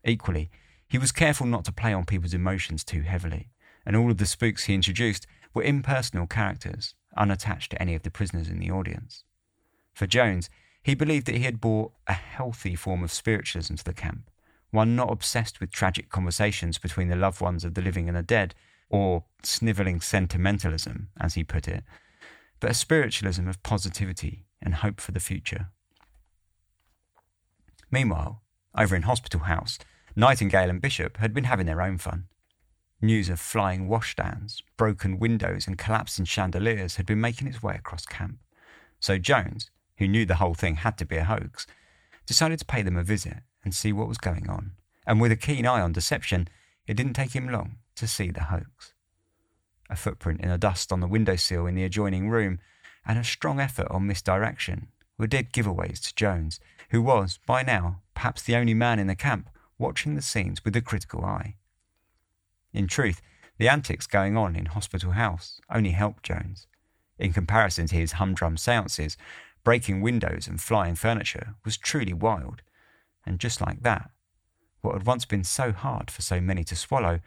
[0.03, 0.49] Equally,
[0.93, 3.49] he was careful not to play on people's emotions too heavily,
[3.83, 8.11] and all of the spooks he introduced were impersonal characters, unattached to any of the
[8.11, 9.23] prisoners in the audience.
[9.95, 10.51] For Jones,
[10.83, 14.29] he believed that he had brought a healthy form of spiritualism to the camp,
[14.69, 18.21] one not obsessed with tragic conversations between the loved ones of the living and the
[18.21, 18.53] dead,
[18.87, 21.83] or snivelling sentimentalism, as he put it,
[22.59, 25.69] but a spiritualism of positivity and hope for the future.
[27.89, 28.43] Meanwhile,
[28.77, 29.79] over in Hospital House,
[30.15, 32.25] Nightingale and Bishop had been having their own fun.
[33.01, 38.05] News of flying washstands, broken windows, and collapsing chandeliers had been making its way across
[38.05, 38.37] camp.
[38.99, 41.65] So Jones, who knew the whole thing had to be a hoax,
[42.27, 44.73] decided to pay them a visit and see what was going on.
[45.05, 46.47] And with a keen eye on deception,
[46.85, 48.93] it didn't take him long to see the hoax.
[49.89, 52.59] A footprint in the dust on the windowsill in the adjoining room
[53.05, 56.59] and a strong effort on misdirection were dead giveaways to Jones,
[56.91, 59.49] who was, by now, perhaps the only man in the camp
[59.83, 61.55] watching the scenes with a critical eye.
[62.71, 63.21] In truth,
[63.57, 66.67] the antics going on in Hospital House only helped Jones.
[67.19, 69.17] In comparison to his humdrum seances,
[69.65, 72.61] breaking windows and flying furniture was truly wild.
[73.25, 74.09] And just like that,
[74.81, 77.19] what had once been so hard for so many to swallow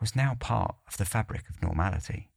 [0.00, 2.30] was now part of the fabric of normality.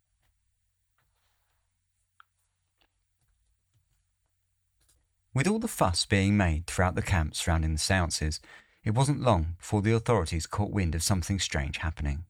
[5.34, 8.42] With all the fuss being made throughout the camp surrounding the seances,
[8.86, 12.24] it wasn't long before the authorities caught wind of something strange happening.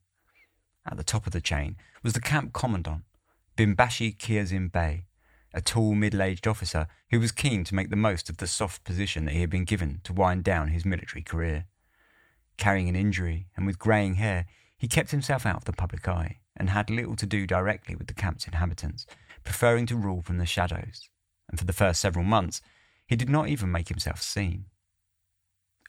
[0.90, 3.02] At the top of the chain was the camp commandant,
[3.56, 5.04] Bimbashi Kiazim Bey,
[5.52, 8.84] a tall middle aged officer who was keen to make the most of the soft
[8.84, 11.66] position that he had been given to wind down his military career.
[12.56, 14.46] Carrying an injury and with greying hair,
[14.78, 18.06] he kept himself out of the public eye and had little to do directly with
[18.06, 19.06] the camp's inhabitants,
[19.44, 21.10] preferring to rule from the shadows.
[21.50, 22.62] And for the first several months,
[23.06, 24.66] he did not even make himself seen.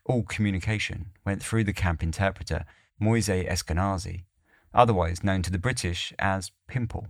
[0.07, 2.63] All communication went through the camp interpreter,
[2.97, 4.23] Moise Eskenazi,
[4.73, 7.09] otherwise known to the British as Pimple.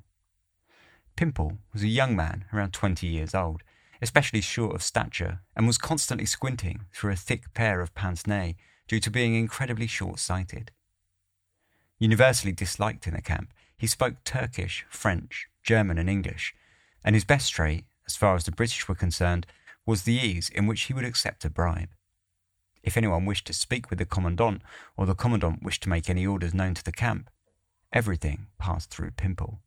[1.15, 3.61] Pimple was a young man around 20 years old,
[4.01, 8.55] especially short of stature, and was constantly squinting through a thick pair of pince nez
[8.87, 10.71] due to being incredibly short sighted.
[11.99, 16.55] Universally disliked in the camp, he spoke Turkish, French, German, and English,
[17.03, 19.45] and his best trait, as far as the British were concerned,
[19.85, 21.89] was the ease in which he would accept a bribe.
[22.87, 24.61] If anyone wished to speak with the commandant,
[24.95, 27.29] or the commandant wished to make any orders known to the camp,
[27.91, 29.59] everything passed through Pimple.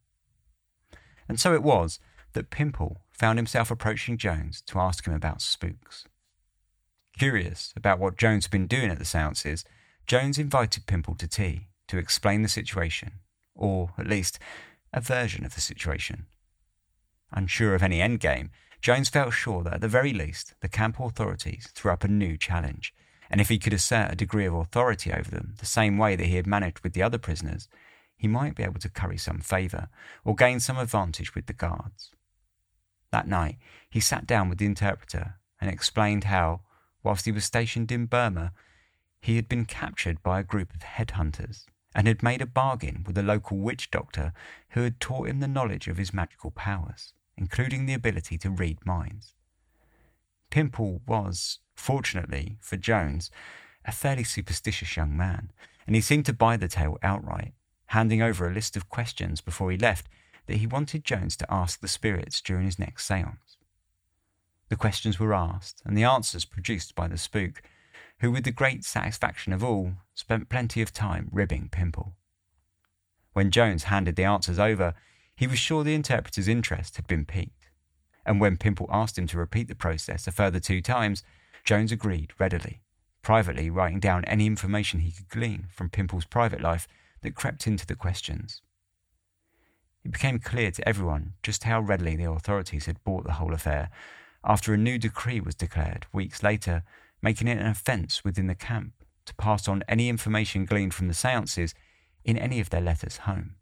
[1.29, 2.01] And so it was
[2.33, 6.07] that Pimple found himself approaching Jones to ask him about spooks.
[7.19, 9.67] Curious about what Jones had been doing at the seances,
[10.07, 13.13] Jones invited Pimple to tea to explain the situation,
[13.55, 14.39] or at least
[14.95, 16.25] a version of the situation.
[17.33, 18.49] Unsure of any endgame,
[18.81, 22.39] Jones felt sure that at the very least the camp authorities threw up a new
[22.39, 22.95] challenge,
[23.31, 26.27] and if he could assert a degree of authority over them the same way that
[26.27, 27.69] he had managed with the other prisoners,
[28.17, 29.89] he might be able to curry some favour
[30.25, 32.11] or gain some advantage with the guards.
[33.13, 36.61] That night, he sat down with the interpreter and explained how,
[37.03, 38.53] whilst he was stationed in Burma,
[39.21, 41.65] he had been captured by a group of headhunters
[41.95, 44.33] and had made a bargain with a local witch doctor
[44.71, 48.85] who had taught him the knowledge of his magical powers, including the ability to read
[48.87, 49.35] minds.
[50.51, 53.31] Pimple was, fortunately for Jones,
[53.85, 55.51] a fairly superstitious young man,
[55.87, 57.55] and he seemed to buy the tale outright,
[57.87, 60.07] handing over a list of questions before he left
[60.47, 63.57] that he wanted Jones to ask the spirits during his next seance.
[64.69, 67.63] The questions were asked, and the answers produced by the spook
[68.21, 72.13] who, with the great satisfaction of all, spent plenty of time ribbing Pimple.
[73.33, 74.95] When Jones handed the answers over,
[75.35, 77.71] he was sure the interpreter's interest had been piqued,
[78.27, 81.23] and when Pimple asked him to repeat the process a further two times,
[81.65, 82.81] Jones agreed readily,
[83.23, 86.89] privately writing down any information he could glean from Pimple's private life
[87.23, 88.63] that crept into the questions.
[90.05, 93.91] It became clear to everyone just how readily the authorities had bought the whole affair
[94.43, 96.83] after a new decree was declared weeks later
[97.23, 98.93] making it an offence within the camp
[99.27, 101.75] to pass on any information gleaned from the seances
[102.25, 103.57] in any of their letters home.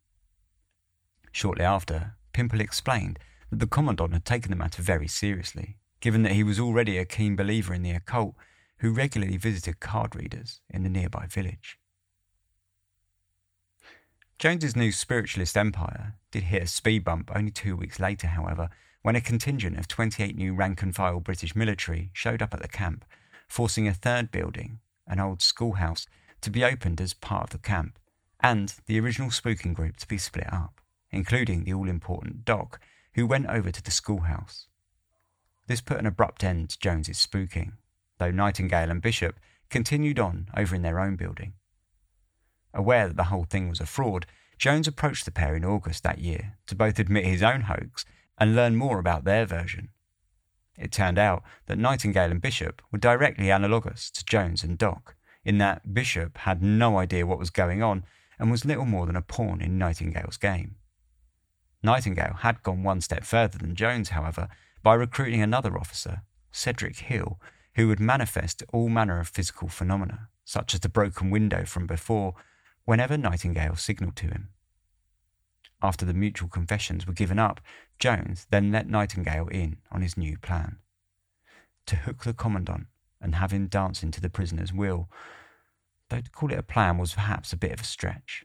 [1.32, 3.18] Shortly after, Pimple explained
[3.50, 7.04] that the Commandant had taken the matter very seriously, given that he was already a
[7.04, 8.34] keen believer in the occult
[8.78, 11.78] who regularly visited card readers in the nearby village.
[14.38, 18.68] Jones's new spiritualist empire did hit a speed bump only two weeks later, however,
[19.02, 22.68] when a contingent of 28 new rank and file British military showed up at the
[22.68, 23.04] camp
[23.48, 26.06] forcing a third building, an old schoolhouse,
[26.40, 27.98] to be opened as part of the camp,
[28.40, 30.80] and the original spooking group to be split up,
[31.10, 32.80] including the all important Doc,
[33.14, 34.67] who went over to the schoolhouse.
[35.68, 37.74] This put an abrupt end to Jones's spooking,
[38.16, 41.52] though Nightingale and Bishop continued on over in their own building.
[42.72, 44.26] Aware that the whole thing was a fraud,
[44.56, 48.06] Jones approached the pair in August that year to both admit his own hoax
[48.38, 49.90] and learn more about their version.
[50.76, 55.58] It turned out that Nightingale and Bishop were directly analogous to Jones and Doc, in
[55.58, 58.04] that Bishop had no idea what was going on
[58.38, 60.76] and was little more than a pawn in Nightingale's game.
[61.82, 64.48] Nightingale had gone one step further than Jones, however,
[64.82, 67.40] by recruiting another officer, Cedric Hill,
[67.74, 72.34] who would manifest all manner of physical phenomena, such as the broken window from before,
[72.84, 74.48] whenever Nightingale signalled to him.
[75.82, 77.60] After the mutual confessions were given up,
[77.98, 80.78] Jones then let Nightingale in on his new plan
[81.86, 82.86] to hook the Commandant
[83.20, 85.08] and have him dancing to the prisoner's will,
[86.08, 88.44] though to call it a plan was perhaps a bit of a stretch.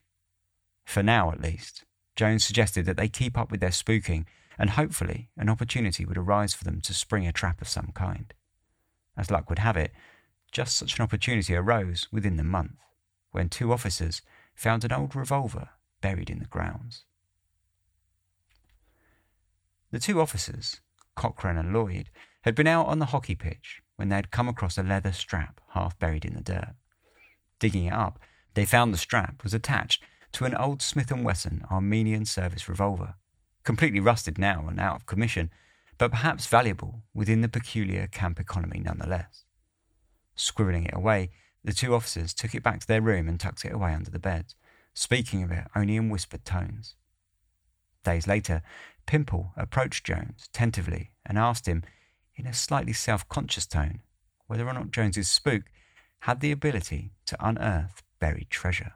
[0.86, 1.84] For now, at least,
[2.16, 4.26] Jones suggested that they keep up with their spooking,
[4.58, 8.34] and hopefully an opportunity would arise for them to spring a trap of some kind.
[9.18, 9.92] As luck would have it,
[10.52, 12.78] just such an opportunity arose within the month,
[13.32, 14.22] when two officers
[14.56, 15.70] found an old revolver
[16.02, 17.04] buried in the grounds.
[19.92, 20.82] The two officers,
[21.16, 22.10] Cochrane and Lloyd,
[22.42, 25.62] had been out on the hockey pitch when they had come across a leather strap
[25.70, 26.76] half buried in the dirt.
[27.60, 28.20] Digging it up,
[28.54, 33.16] they found the strap was attached to an old Smith & Wesson Armenian service revolver,
[33.64, 35.50] completely rusted now and out of commission,
[35.98, 39.46] but perhaps valuable within the peculiar camp economy nonetheless.
[40.36, 41.30] Scribbling it away,
[41.64, 44.20] the two officers took it back to their room and tucked it away under the
[44.20, 44.54] bed,
[44.94, 46.96] speaking of it only in whispered tones.
[48.04, 48.62] Days later,
[49.06, 51.84] Pimple approached Jones tentatively and asked him,
[52.36, 54.02] in a slightly self conscious tone,
[54.48, 55.64] whether or not Jones's spook
[56.22, 58.94] had the ability to unearth buried treasure.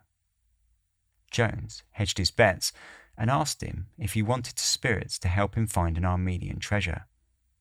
[1.29, 2.71] Jones hedged his bets
[3.17, 7.05] and asked him if he wanted spirits to help him find an Armenian treasure.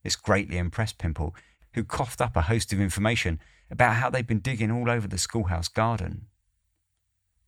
[0.02, 1.34] This greatly impressed Pimple,
[1.74, 3.40] who coughed up a host of information
[3.70, 6.26] about how they'd been digging all over the schoolhouse garden.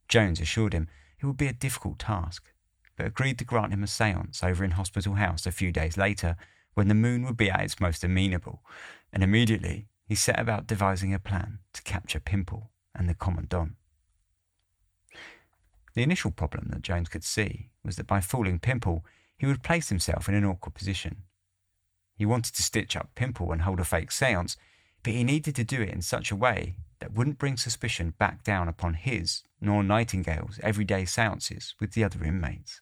[0.09, 0.89] Jones assured him
[1.21, 2.53] it would be a difficult task,
[2.97, 6.37] but agreed to grant him a seance over in Hospital House a few days later
[6.75, 8.63] when the moon would be at its most amenable,
[9.13, 13.78] and immediately he set about devising a plan to capture Pimple and the Commandant.
[15.99, 19.05] The initial problem that Jones could see was that by fooling Pimple,
[19.37, 21.25] he would place himself in an awkward position.
[22.15, 24.57] He wanted to stitch up Pimple and hold a fake seance,
[25.03, 28.45] but he needed to do it in such a way that wouldn't bring suspicion back
[28.45, 32.81] down upon his nor Nightingale's everyday seances with the other inmates.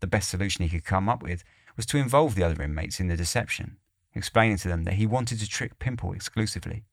[0.00, 1.44] The best solution he could come up with
[1.76, 3.76] was to involve the other inmates in the deception,
[4.16, 6.86] explaining to them that he wanted to trick Pimple exclusively.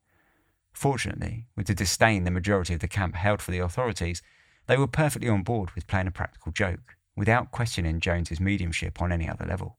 [0.74, 4.22] Fortunately, with the disdain the majority of the camp held for the authorities,
[4.68, 9.12] they were perfectly on board with playing a practical joke, without questioning Jones's mediumship on
[9.12, 9.78] any other level.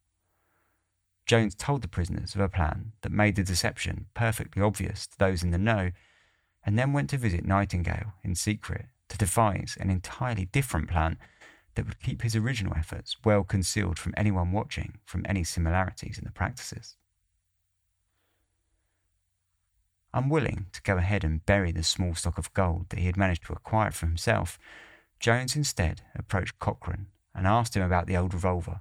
[1.24, 5.42] Jones told the prisoners of a plan that made the deception perfectly obvious to those
[5.42, 5.92] in the know,
[6.64, 11.16] and then went to visit Nightingale in secret to devise an entirely different plan
[11.74, 16.24] that would keep his original efforts well concealed from anyone watching from any similarities in
[16.24, 16.97] the practices.
[20.14, 23.44] Unwilling to go ahead and bury the small stock of gold that he had managed
[23.46, 24.58] to acquire for himself,
[25.20, 28.80] Jones instead approached Cochrane and asked him about the old revolver.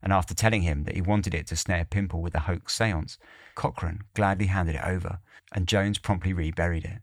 [0.00, 3.18] And after telling him that he wanted it to snare Pimple with a hoax seance,
[3.56, 5.18] Cochrane gladly handed it over,
[5.50, 7.00] and Jones promptly reburied it.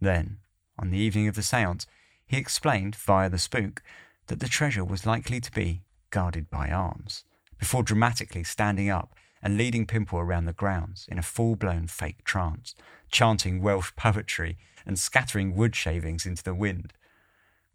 [0.00, 0.38] Then,
[0.76, 1.86] on the evening of the seance,
[2.26, 3.82] he explained via the spook
[4.26, 7.24] that the treasure was likely to be guarded by arms,
[7.58, 12.24] before dramatically standing up and leading Pimple around the grounds in a full blown fake
[12.24, 12.74] trance,
[13.14, 16.92] chanting Welsh poetry and scattering wood shavings into the wind.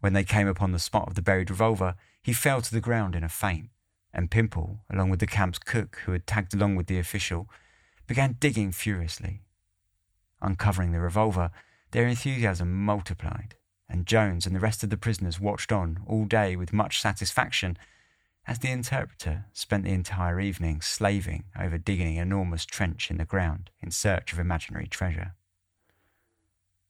[0.00, 3.16] When they came upon the spot of the buried revolver, he fell to the ground
[3.16, 3.70] in a faint,
[4.12, 7.48] and Pimple, along with the camp's cook who had tagged along with the official,
[8.06, 9.40] began digging furiously.
[10.42, 11.50] Uncovering the revolver,
[11.92, 13.54] their enthusiasm multiplied
[13.90, 17.76] and Jones and the rest of the prisoners watched on all day with much satisfaction
[18.46, 23.24] as the interpreter spent the entire evening slaving over digging an enormous trench in the
[23.24, 25.34] ground in search of imaginary treasure.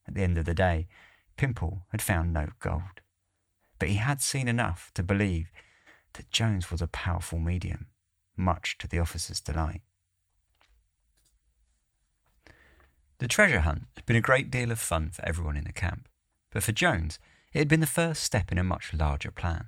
[0.06, 0.88] At the end of the day,
[1.36, 3.00] Pimple had found no gold,
[3.78, 5.50] but he had seen enough to believe
[6.14, 7.86] that Jones was a powerful medium,
[8.36, 9.82] much to the officer's delight.
[13.18, 16.08] The treasure hunt had been a great deal of fun for everyone in the camp.
[16.50, 17.18] But for Jones,
[17.52, 19.66] it had been the first step in a much larger plan.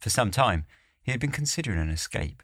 [0.00, 0.64] For some time,
[1.10, 2.40] he had been considering an escape,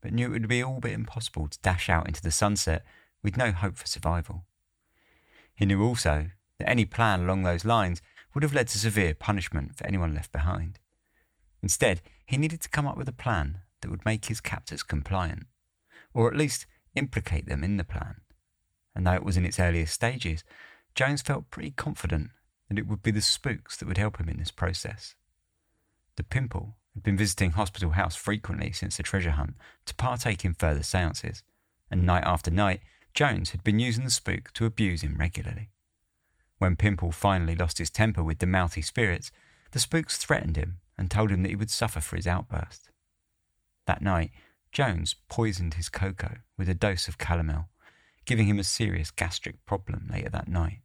[0.00, 2.84] but knew it would be all but impossible to dash out into the sunset
[3.22, 4.44] with no hope for survival.
[5.54, 8.02] He knew also that any plan along those lines
[8.34, 10.80] would have led to severe punishment for anyone left behind.
[11.62, 15.46] Instead, he needed to come up with a plan that would make his captors compliant,
[16.12, 16.66] or at least
[16.96, 18.16] implicate them in the plan.
[18.96, 20.42] And though it was in its earliest stages,
[20.96, 22.30] Jones felt pretty confident
[22.68, 25.14] that it would be the spooks that would help him in this process.
[26.16, 29.54] The pimple had been visiting Hospital House frequently since the treasure hunt
[29.86, 31.44] to partake in further seances,
[31.92, 32.80] and night after night,
[33.14, 35.70] Jones had been using the spook to abuse him regularly.
[36.58, 39.30] When Pimple finally lost his temper with the mouthy spirits,
[39.70, 42.90] the spooks threatened him and told him that he would suffer for his outburst.
[43.86, 44.32] That night,
[44.72, 47.68] Jones poisoned his cocoa with a dose of calomel,
[48.24, 50.80] giving him a serious gastric problem later that night.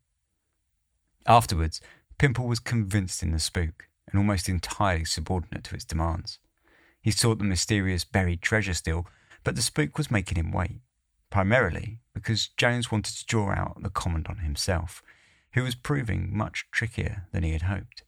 [1.25, 1.81] Afterwards,
[2.19, 6.39] Pimple was convinced in the spook and almost entirely subordinate to its demands.
[7.01, 9.07] He sought the mysterious buried treasure still,
[9.43, 10.79] but the spook was making him wait,
[11.29, 15.03] primarily because Jones wanted to draw out the Commandant himself,
[15.53, 18.03] who was proving much trickier than he had hoped.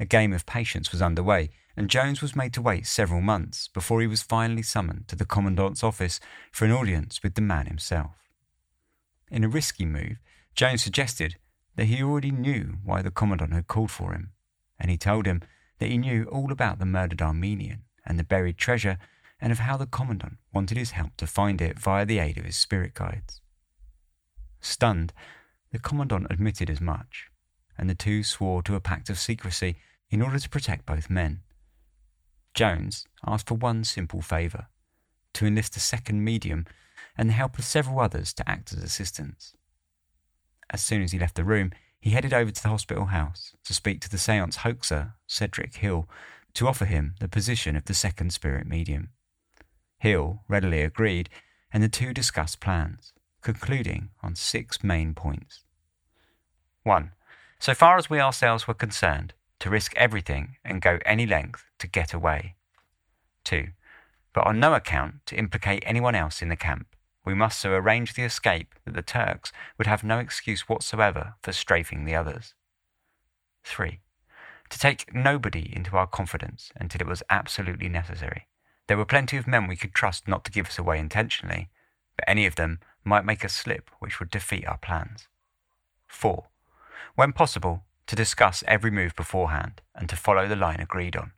[0.00, 4.00] A game of patience was underway, and Jones was made to wait several months before
[4.00, 6.18] he was finally summoned to the Commandant's office
[6.50, 8.12] for an audience with the man himself.
[9.30, 10.18] In a risky move,
[10.54, 11.36] Jones suggested
[11.76, 14.30] that he already knew why the Commandant had called for him,
[14.78, 15.42] and he told him
[15.78, 18.98] that he knew all about the murdered Armenian and the buried treasure,
[19.40, 22.44] and of how the Commandant wanted his help to find it via the aid of
[22.44, 23.40] his spirit guides.
[24.60, 25.12] Stunned,
[25.72, 27.28] the Commandant admitted as much,
[27.76, 29.76] and the two swore to a pact of secrecy
[30.10, 31.42] in order to protect both men.
[32.54, 34.68] Jones asked for one simple favour
[35.34, 36.64] to enlist a second medium
[37.18, 39.54] and the help of several others to act as assistants.
[40.70, 41.72] As soon as he left the room,
[42.04, 46.06] he headed over to the hospital house to speak to the seance hoaxer, Cedric Hill,
[46.52, 49.08] to offer him the position of the second spirit medium.
[50.00, 51.30] Hill readily agreed,
[51.72, 55.64] and the two discussed plans, concluding on six main points.
[56.82, 57.12] 1.
[57.58, 61.86] So far as we ourselves were concerned, to risk everything and go any length to
[61.86, 62.54] get away.
[63.44, 63.68] 2.
[64.34, 66.93] But on no account to implicate anyone else in the camp.
[67.24, 71.52] We must so arrange the escape that the Turks would have no excuse whatsoever for
[71.52, 72.54] strafing the others.
[73.64, 74.00] 3.
[74.70, 78.48] To take nobody into our confidence until it was absolutely necessary.
[78.86, 81.70] There were plenty of men we could trust not to give us away intentionally,
[82.16, 85.28] but any of them might make a slip which would defeat our plans.
[86.08, 86.44] 4.
[87.14, 91.32] When possible, to discuss every move beforehand and to follow the line agreed on.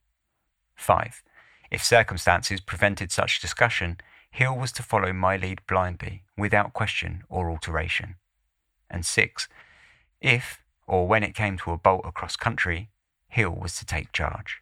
[0.74, 1.22] 5.
[1.70, 3.98] If circumstances prevented such discussion,
[4.30, 8.16] Hill was to follow my lead blindly, without question or alteration.
[8.90, 9.48] And six,
[10.20, 12.90] if or when it came to a bolt across country,
[13.28, 14.60] Hill was to take charge.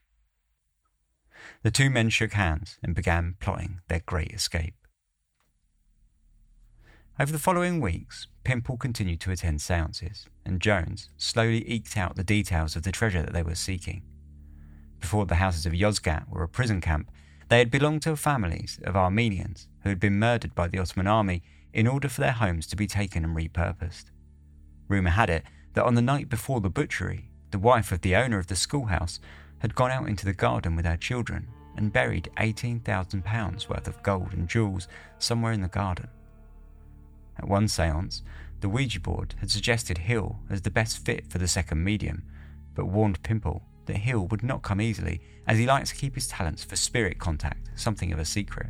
[1.62, 4.74] The two men shook hands and began plotting their great escape.
[7.20, 12.24] Over the following weeks, Pimple continued to attend seances, and Jones slowly eked out the
[12.24, 14.02] details of the treasure that they were seeking.
[15.04, 17.10] before the houses of Yozgat were a prison camp,
[17.54, 21.40] they had belonged to families of Armenians who had been murdered by the Ottoman army
[21.72, 24.06] in order for their homes to be taken and repurposed.
[24.88, 25.44] Rumour had it
[25.74, 29.20] that on the night before the butchery, the wife of the owner of the schoolhouse
[29.58, 31.46] had gone out into the garden with her children
[31.76, 34.88] and buried £18,000 worth of gold and jewels
[35.20, 36.08] somewhere in the garden.
[37.38, 38.22] At one seance,
[38.62, 42.24] the Ouija board had suggested Hill as the best fit for the second medium,
[42.74, 46.28] but warned Pimple that Hill would not come easily as he likes to keep his
[46.28, 48.68] talents for spirit contact something of a secret.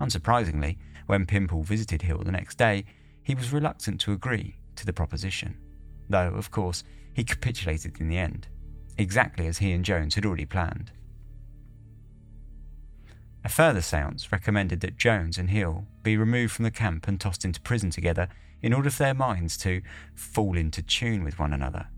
[0.00, 2.84] Unsurprisingly, when Pimple visited Hill the next day,
[3.22, 5.56] he was reluctant to agree to the proposition,
[6.08, 8.48] though, of course, he capitulated in the end,
[8.98, 10.92] exactly as he and Jones had already planned.
[13.44, 17.44] A further seance recommended that Jones and Hill be removed from the camp and tossed
[17.44, 18.28] into prison together
[18.62, 19.82] in order for their minds to
[20.14, 21.88] fall into tune with one another.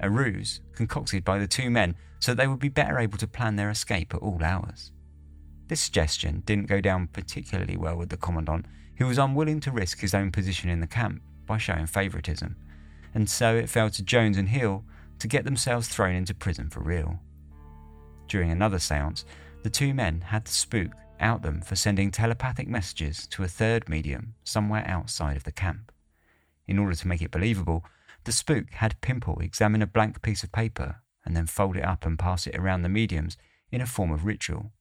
[0.00, 3.26] A ruse concocted by the two men so that they would be better able to
[3.26, 4.92] plan their escape at all hours.
[5.68, 8.66] This suggestion didn't go down particularly well with the Commandant,
[8.96, 12.56] who was unwilling to risk his own position in the camp by showing favouritism,
[13.14, 14.84] and so it fell to Jones and Hill
[15.18, 17.20] to get themselves thrown into prison for real.
[18.28, 19.24] During another seance,
[19.62, 23.88] the two men had the spook out them for sending telepathic messages to a third
[23.88, 25.92] medium somewhere outside of the camp.
[26.66, 27.84] In order to make it believable,
[28.24, 32.04] the spook had Pimple examine a blank piece of paper and then fold it up
[32.04, 33.36] and pass it around the mediums
[33.70, 34.72] in a form of ritual.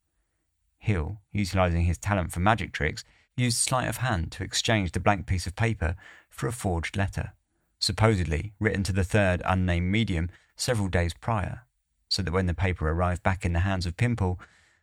[0.79, 3.03] Hill, utilizing his talent for magic tricks,
[3.35, 5.95] used sleight of hand to exchange the blank piece of paper
[6.29, 7.33] for a forged letter,
[7.79, 11.61] supposedly written to the third unnamed medium several days prior,
[12.09, 14.39] so that when the paper arrived back in the hands of Pimple,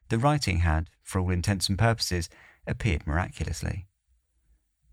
[0.08, 2.28] the writing had, for all intents and purposes,
[2.66, 3.86] appeared miraculously.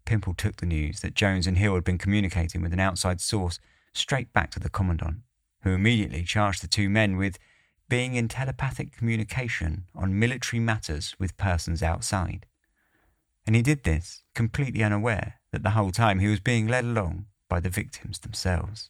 [0.07, 3.59] Pimple took the news that Jones and Hill had been communicating with an outside source
[3.93, 5.17] straight back to the Commandant,
[5.63, 7.37] who immediately charged the two men with
[7.89, 12.45] being in telepathic communication on military matters with persons outside.
[13.45, 17.25] And he did this completely unaware that the whole time he was being led along
[17.49, 18.89] by the victims themselves.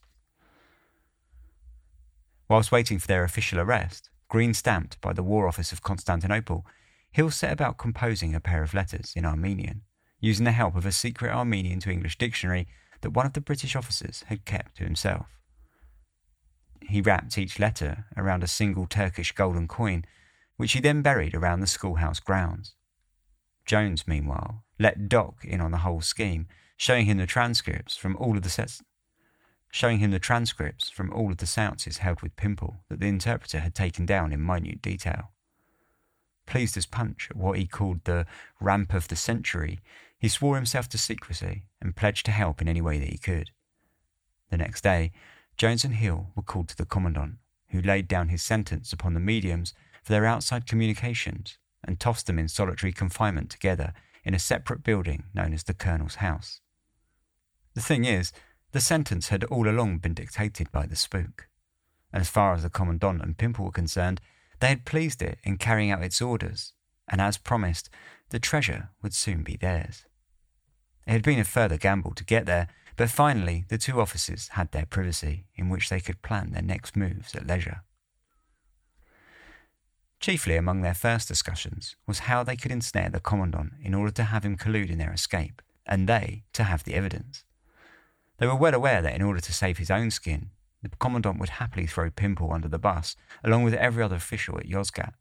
[2.48, 6.64] Whilst waiting for their official arrest, green stamped by the War Office of Constantinople,
[7.12, 9.82] Hill set about composing a pair of letters in Armenian,
[10.20, 12.68] using the help of a secret Armenian to English dictionary
[13.02, 15.28] that one of the British officers had kept to himself.
[16.82, 20.06] He wrapped each letter around a single Turkish golden coin,
[20.56, 22.74] which he then buried around the schoolhouse grounds.
[23.66, 26.48] Jones, meanwhile, let Doc in on the whole scheme,
[26.78, 28.82] showing him the transcripts from all of the sets
[29.72, 33.60] showing him the transcripts from all of the seances held with Pimple that the interpreter
[33.60, 35.32] had taken down in minute detail.
[36.48, 38.26] Pleased as Punch at what he called the
[38.60, 39.80] ramp of the century,
[40.18, 43.52] he swore himself to secrecy and pledged to help in any way that he could.
[44.50, 45.12] The next day,
[45.58, 47.36] Jones and Hill were called to the Commandant,
[47.70, 49.74] who laid down his sentence upon the mediums
[50.04, 53.94] for their outside communications and tossed them in solitary confinement together
[54.24, 56.62] in a separate building known as the Colonel's House.
[57.74, 58.32] The thing is,
[58.72, 61.48] the sentence had all along been dictated by the spook.
[62.14, 64.22] As far as the Commandant and Pimple were concerned,
[64.60, 66.74] they had pleased it in carrying out its orders,
[67.08, 67.90] and as promised,
[68.30, 70.06] the treasure would soon be theirs.
[71.06, 74.72] It had been a further gamble to get there, but finally the two officers had
[74.72, 77.82] their privacy in which they could plan their next moves at leisure.
[80.20, 84.24] Chiefly among their first discussions was how they could ensnare the Commandant in order to
[84.24, 87.46] have him collude in their escape, and they to have the evidence.
[88.38, 90.50] They were well aware that in order to save his own skin,
[90.82, 94.68] the Commandant would happily throw Pimple under the bus, along with every other official at
[94.68, 95.14] Yozgat.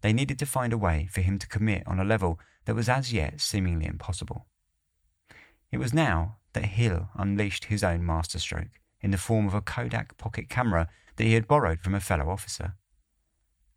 [0.00, 2.88] They needed to find a way for him to commit on a level that was
[2.88, 4.46] as yet seemingly impossible.
[5.70, 10.16] It was now that Hill unleashed his own masterstroke in the form of a Kodak
[10.18, 12.74] pocket camera that he had borrowed from a fellow officer.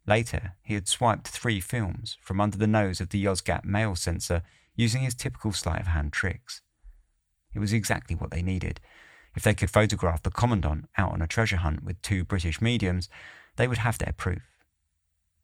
[0.08, 4.43] Later, he had swiped three films from under the nose of the Yozgat mail censor
[4.76, 6.62] using his typical sleight of hand tricks.
[7.54, 8.82] It was exactly what they needed.
[9.36, 13.10] If they could photograph the Commandant out on a treasure hunt with two British mediums,
[13.58, 14.42] they would have their proof.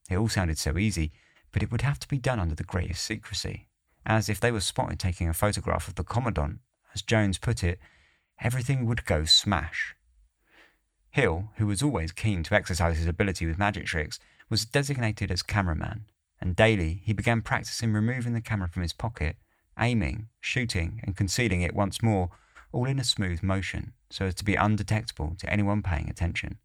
[0.09, 1.11] It all sounded so easy,
[1.51, 3.67] but it would have to be done under the greatest secrecy,
[4.05, 6.59] as if they were spotted taking a photograph of the Commandant,
[6.93, 7.79] as Jones put it,
[8.39, 9.95] everything would go smash.
[11.11, 14.19] Hill, who was always keen to exercise his ability with magic tricks,
[14.49, 16.05] was designated as cameraman,
[16.39, 19.35] and daily he began practicing removing the camera from his pocket
[19.79, 22.29] aiming, shooting, and concealing it once more,
[22.71, 26.57] all in a smooth motion, so as to be undetectable to anyone paying attention.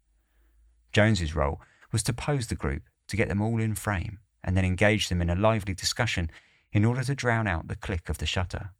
[0.93, 4.65] Jones's role was to pose the group to get them all in frame and then
[4.65, 6.29] engage them in a lively discussion
[6.71, 8.71] in order to drown out the click of the shutter.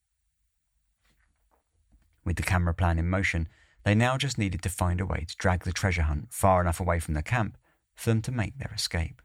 [2.23, 3.47] With the camera plan in motion,
[3.83, 6.79] they now just needed to find a way to drag the treasure hunt far enough
[6.79, 7.57] away from the camp
[7.95, 9.21] for them to make their escape.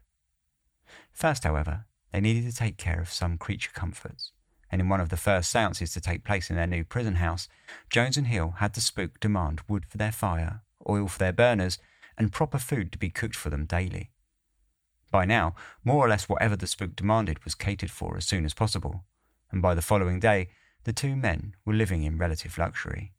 [1.11, 4.31] First, however, they needed to take care of some creature comforts,
[4.73, 7.47] and in one of the first seances to take place in their new prison house,
[7.91, 11.77] Jones and Hill had the spook demand wood for their fire, oil for their burners,
[12.17, 14.09] and proper food to be cooked for them daily.
[15.11, 15.53] By now,
[15.85, 19.03] more or less whatever the spook demanded was catered for as soon as possible,
[19.51, 20.49] and by the following day,
[20.85, 23.13] the two men were living in relative luxury.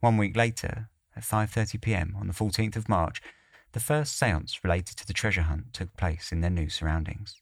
[0.00, 2.16] One week later, at 5:30 p.m.
[2.18, 3.22] on the 14th of March,
[3.70, 7.36] the first séance related to the treasure hunt took place in their new surroundings.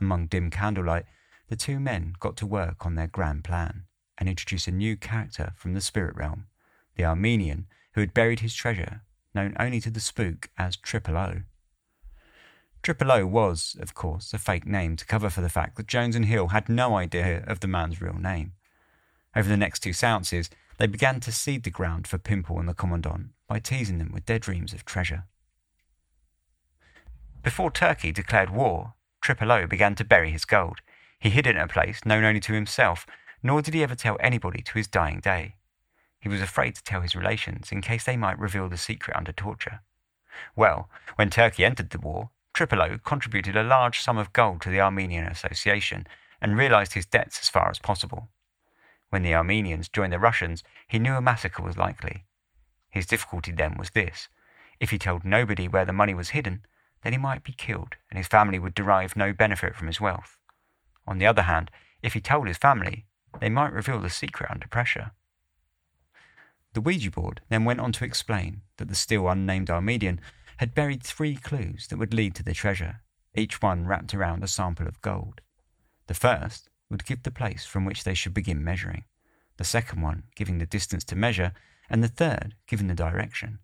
[0.00, 1.04] Among dim candlelight,
[1.48, 3.84] the two men got to work on their grand plan
[4.16, 6.46] and introduce a new character from the spirit realm,
[6.96, 9.02] the Armenian who had buried his treasure,
[9.34, 11.42] known only to the spook as Triple O.
[12.82, 16.14] Triple O was, of course, a fake name to cover for the fact that Jones
[16.14, 18.52] and Hill had no idea of the man's real name.
[19.34, 22.74] Over the next two seances, they began to seed the ground for Pimple and the
[22.74, 25.24] Commandant by teasing them with their dreams of treasure.
[27.42, 30.80] Before Turkey declared war, Triple O began to bury his gold.
[31.20, 33.06] He hid it in a place known only to himself,
[33.42, 35.56] nor did he ever tell anybody to his dying day.
[36.20, 39.32] He was afraid to tell his relations in case they might reveal the secret under
[39.32, 39.80] torture.
[40.56, 44.70] Well, when Turkey entered the war, Triple O contributed a large sum of gold to
[44.70, 46.06] the Armenian Association
[46.40, 48.28] and realized his debts as far as possible.
[49.10, 52.24] When the Armenians joined the Russians, he knew a massacre was likely.
[52.90, 54.28] His difficulty then was this
[54.80, 56.64] if he told nobody where the money was hidden,
[57.02, 60.37] then he might be killed and his family would derive no benefit from his wealth.
[61.08, 61.70] On the other hand,
[62.02, 63.06] if he told his family,
[63.40, 65.12] they might reveal the secret under pressure.
[66.74, 70.20] The Ouija board then went on to explain that the still unnamed Armenian
[70.58, 73.00] had buried three clues that would lead to the treasure,
[73.34, 75.40] each one wrapped around a sample of gold.
[76.08, 79.04] The first would give the place from which they should begin measuring,
[79.56, 81.52] the second one giving the distance to measure,
[81.88, 83.60] and the third giving the direction.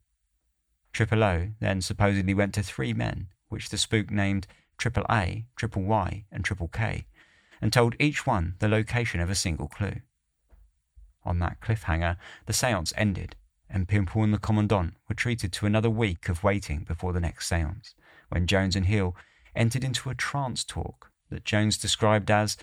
[0.95, 4.47] Triple O then supposedly went to three men, which the spook named
[4.79, 7.07] Triple A, Triple Y, and Triple K,
[7.65, 10.03] and told each one the location of a single clue.
[11.25, 13.37] On that cliffhanger, the seance ended,
[13.71, 17.49] and Pimple and the Commandant were treated to another week of waiting before the next
[17.49, 17.95] seance,
[18.29, 19.17] when Jones and Hill
[19.57, 22.59] entered into a trance talk that Jones described as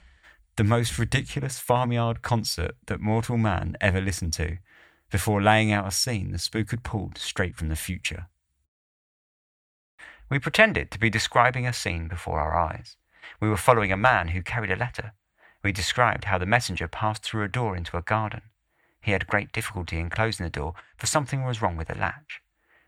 [0.55, 4.59] the most ridiculous farmyard concert that mortal man ever listened to,
[5.09, 8.27] before laying out a scene the spook had pulled straight from the future.
[10.29, 12.97] We pretended to be describing a scene before our eyes.
[13.39, 15.13] We were following a man who carried a letter.
[15.63, 18.41] We described how the messenger passed through a door into a garden.
[19.01, 22.41] He had great difficulty in closing the door, for something was wrong with the latch.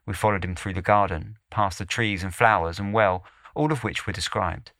[0.05, 3.23] We followed him through the garden, past the trees and flowers and well,
[3.55, 4.71] all of which were described,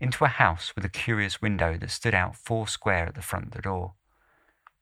[0.00, 3.46] into a house with a curious window that stood out four square at the front
[3.46, 3.94] of the door.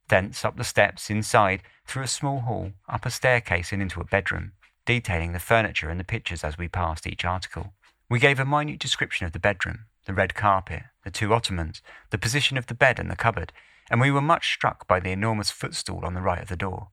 [0.08, 4.04] Thence up the steps, inside, through a small hall, up a staircase and into a
[4.04, 4.52] bedroom,
[4.84, 7.72] detailing the furniture and the pictures as we passed each article.
[8.10, 12.18] We gave a minute description of the bedroom, the red carpet, the two ottomans, the
[12.18, 13.52] position of the bed and the cupboard,
[13.90, 16.88] and we were much struck by the enormous footstool on the right of the door,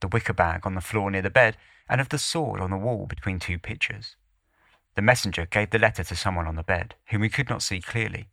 [0.00, 1.56] the wicker bag on the floor near the bed,
[1.88, 4.16] and of the sword on the wall between two pictures.
[4.96, 7.80] The messenger gave the letter to someone on the bed, whom we could not see
[7.80, 8.28] clearly.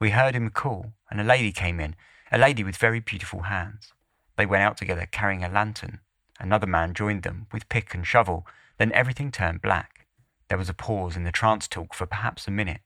[0.00, 1.94] We heard him call, and a lady came in
[2.32, 3.92] a lady with very beautiful hands.
[4.36, 6.00] They went out together carrying a lantern.
[6.40, 8.46] Another man joined them with pick and shovel.
[8.78, 10.06] Then everything turned black.
[10.48, 12.80] There was a pause in the trance talk for perhaps a minute.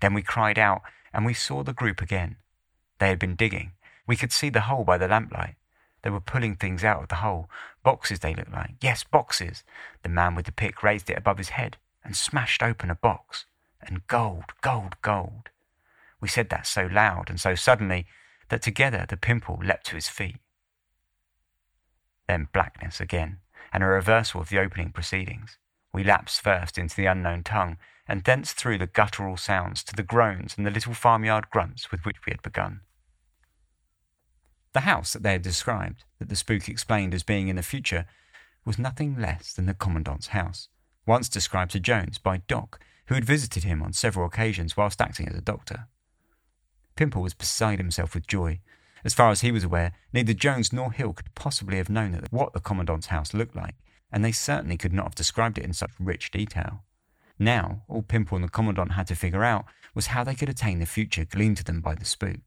[0.00, 0.82] Then we cried out,
[1.12, 2.36] and we saw the group again.
[2.98, 3.72] They had been digging.
[4.06, 5.56] We could see the hole by the lamplight.
[6.02, 7.50] They were pulling things out of the hole.
[7.82, 8.74] Boxes, they looked like.
[8.80, 9.64] Yes, boxes.
[10.02, 13.46] The man with the pick raised it above his head and smashed open a box.
[13.82, 15.50] And gold, gold, gold.
[16.20, 18.06] We said that so loud and so suddenly
[18.48, 20.38] that together the pimple leapt to his feet.
[22.26, 23.38] Then blackness again,
[23.72, 25.58] and a reversal of the opening proceedings.
[25.92, 27.78] We lapsed first into the unknown tongue,
[28.08, 32.04] and thence through the guttural sounds to the groans and the little farmyard grunts with
[32.04, 32.80] which we had begun.
[34.72, 38.06] The house that they had described, that the spook explained as being in the future,
[38.64, 40.68] was nothing less than the Commandant's house,
[41.06, 45.28] once described to Jones by Doc, who had visited him on several occasions whilst acting
[45.28, 45.86] as a doctor.
[46.96, 48.60] Pimple was beside himself with joy.
[49.04, 52.52] As far as he was aware, neither Jones nor Hill could possibly have known what
[52.52, 53.76] the Commandant's house looked like,
[54.10, 56.82] and they certainly could not have described it in such rich detail.
[57.38, 60.80] Now, all Pimple and the Commandant had to figure out was how they could attain
[60.80, 62.40] the future gleaned to them by the spook.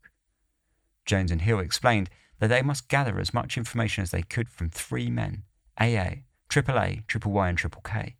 [1.05, 4.69] Jones and Hill explained that they must gather as much information as they could from
[4.69, 5.43] three men
[5.77, 8.17] AA, Triple A, Triple Y, and Triple K.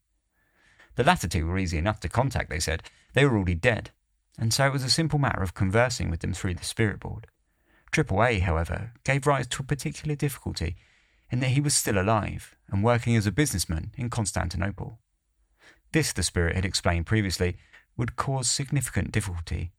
[0.96, 2.84] The latter two were easy enough to contact, they said.
[3.14, 3.92] They were already dead,
[4.38, 7.28] and so it was a simple matter of conversing with them through the spirit board.
[7.92, 10.78] Triple A, however, gave rise to a particular difficulty
[11.30, 15.00] in that he was still alive and working as a businessman in Constantinople.
[15.92, 17.58] This, the spirit had explained previously,
[17.98, 19.74] would cause significant difficulty,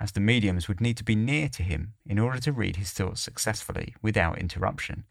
[0.00, 2.90] as the mediums would need to be near to him in order to read his
[2.90, 5.04] thoughts successfully without interruption.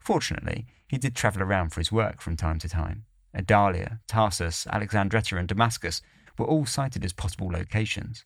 [0.00, 3.04] Fortunately, he did travel around for his work from time to time.
[3.32, 6.02] Adalia, Tarsus, Alexandretta, and Damascus
[6.36, 8.24] were all cited as possible locations.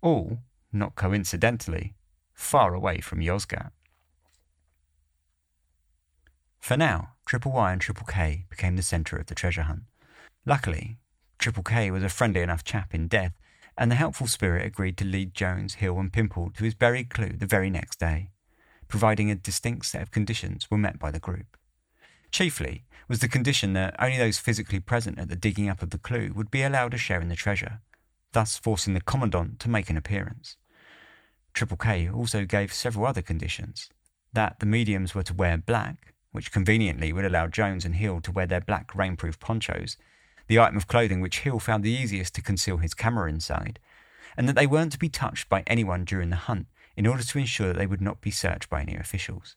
[0.00, 0.38] All,
[0.72, 1.94] not coincidentally,
[2.32, 3.70] far away from Yozgat.
[6.58, 9.82] For now, Triple Y and Triple K became the centre of the treasure hunt.
[10.50, 10.98] Luckily,
[11.38, 13.34] Triple K was a friendly enough chap in death,
[13.78, 17.36] and the helpful spirit agreed to lead Jones, Hill, and Pimple to his buried clue
[17.38, 18.30] the very next day,
[18.88, 21.56] providing a distinct set of conditions were met by the group.
[22.32, 25.98] Chiefly was the condition that only those physically present at the digging up of the
[25.98, 27.80] clue would be allowed a share in the treasure,
[28.32, 30.56] thus forcing the Commandant to make an appearance.
[31.54, 33.88] Triple K also gave several other conditions
[34.32, 38.32] that the mediums were to wear black, which conveniently would allow Jones and Hill to
[38.32, 39.96] wear their black rainproof ponchos,
[40.50, 43.78] the item of clothing which Hill found the easiest to conceal his camera inside,
[44.36, 47.38] and that they weren't to be touched by anyone during the hunt in order to
[47.38, 49.54] ensure that they would not be searched by any officials.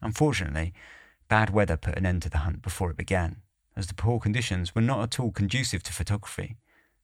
[0.00, 0.72] Unfortunately,
[1.28, 3.42] bad weather put an end to the hunt before it began,
[3.76, 6.56] as the poor conditions were not at all conducive to photography.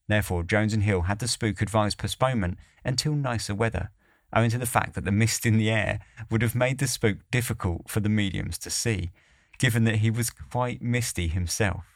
[0.09, 3.91] Therefore, Jones and Hill had the spook advise postponement until nicer weather,
[4.33, 6.01] owing to the fact that the mist in the air
[6.31, 9.11] would have made the spook difficult for the mediums to see,
[9.59, 11.94] given that he was quite misty himself.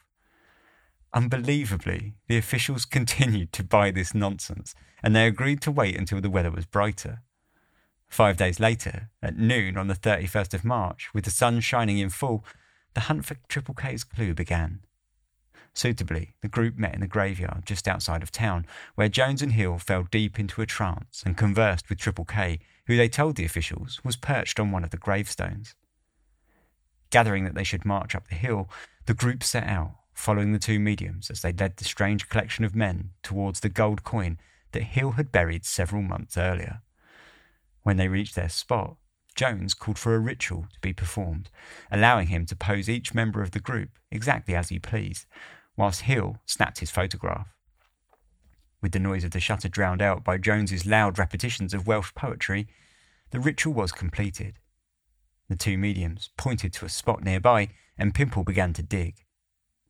[1.15, 6.31] Unbelievably, the officials continued to buy this nonsense, and they agreed to wait until the
[6.31, 7.23] weather was brighter.
[8.09, 12.11] Five days later, at noon on the 31st of March, with the sun shining in
[12.11, 12.45] full,
[12.95, 14.81] the hunt for Triple K's clue began.
[15.75, 19.79] Suitably, the group met in the graveyard just outside of town, where Jones and Hill
[19.79, 24.01] fell deep into a trance and conversed with Triple K, who they told the officials
[24.03, 25.75] was perched on one of the gravestones.
[27.11, 28.69] Gathering that they should march up the hill,
[29.07, 32.75] the group set out, following the two mediums as they led the strange collection of
[32.75, 34.37] men towards the gold coin
[34.73, 36.83] that Hill had buried several months earlier.
[37.85, 38.97] When they reached their spot,
[39.37, 41.51] Jones called for a ritual to be performed,
[41.89, 45.25] allowing him to pose each member of the group exactly as he pleased,
[45.77, 47.55] whilst Hill snapped his photograph.
[48.83, 52.67] With the noise of the shutter drowned out by Jones's loud repetitions of Welsh poetry,
[53.31, 54.59] the ritual was completed.
[55.49, 59.25] The two mediums pointed to a spot nearby, and Pimple began to dig.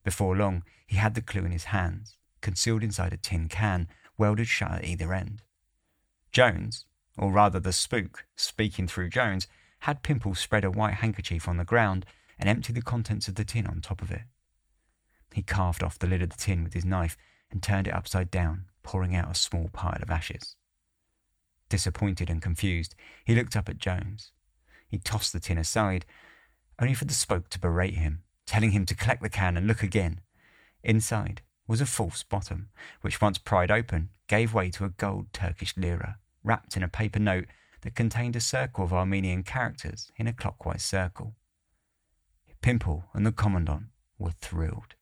[0.05, 4.49] Before long, he had the clue in his hands, concealed inside a tin can, welded
[4.49, 5.43] shut at either end.
[6.33, 6.85] Jones,
[7.17, 9.47] or rather the spook, speaking through Jones,
[9.81, 12.05] had Pimple spread a white handkerchief on the ground
[12.39, 14.23] and emptied the contents of the tin on top of it.
[15.33, 17.17] He carved off the lid of the tin with his knife
[17.51, 20.57] and turned it upside down, pouring out a small pile of ashes.
[21.69, 22.95] Disappointed and confused,
[23.25, 24.33] he looked up at Jones.
[24.89, 26.07] He tossed the tin aside,
[26.79, 29.83] only for the spook to berate him, telling him to collect the can and look
[29.83, 30.21] again.
[30.83, 32.71] Inside was a false bottom,
[33.03, 37.19] which once pried open gave way to a gold Turkish lira, wrapped in a paper
[37.19, 37.45] note
[37.83, 41.35] that contained a circle of Armenian characters in a clockwise circle.
[42.63, 43.89] Pimple and the Commandant
[44.19, 44.95] were thrilled.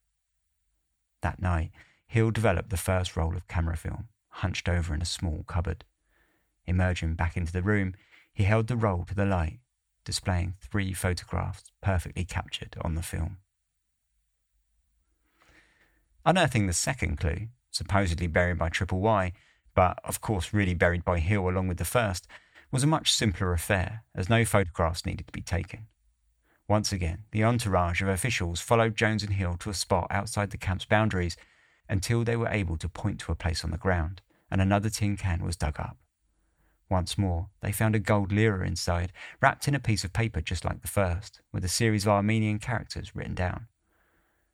[1.21, 1.71] That night,
[2.05, 5.85] Hill developed the first roll of camera film, hunched over in a small cupboard.
[6.65, 7.95] Emerging back into the room,
[8.33, 9.59] he held the roll to the light,
[10.07, 13.39] displaying three photographs perfectly captured on the film.
[16.25, 19.33] Unearthing the second clue, supposedly buried by Triple Y,
[19.75, 22.25] but of course really buried by Hill along with the first,
[22.71, 25.87] was a much simpler affair, as no photographs needed to be taken.
[26.69, 30.57] Once again, the entourage of officials followed Jones and Hill to a spot outside the
[30.57, 31.35] camp's boundaries
[31.89, 35.17] until they were able to point to a place on the ground, and another tin
[35.17, 35.97] can was dug up.
[36.89, 39.11] Once more, they found a gold lira inside,
[39.41, 42.59] wrapped in a piece of paper just like the first, with a series of Armenian
[42.59, 43.67] characters written down.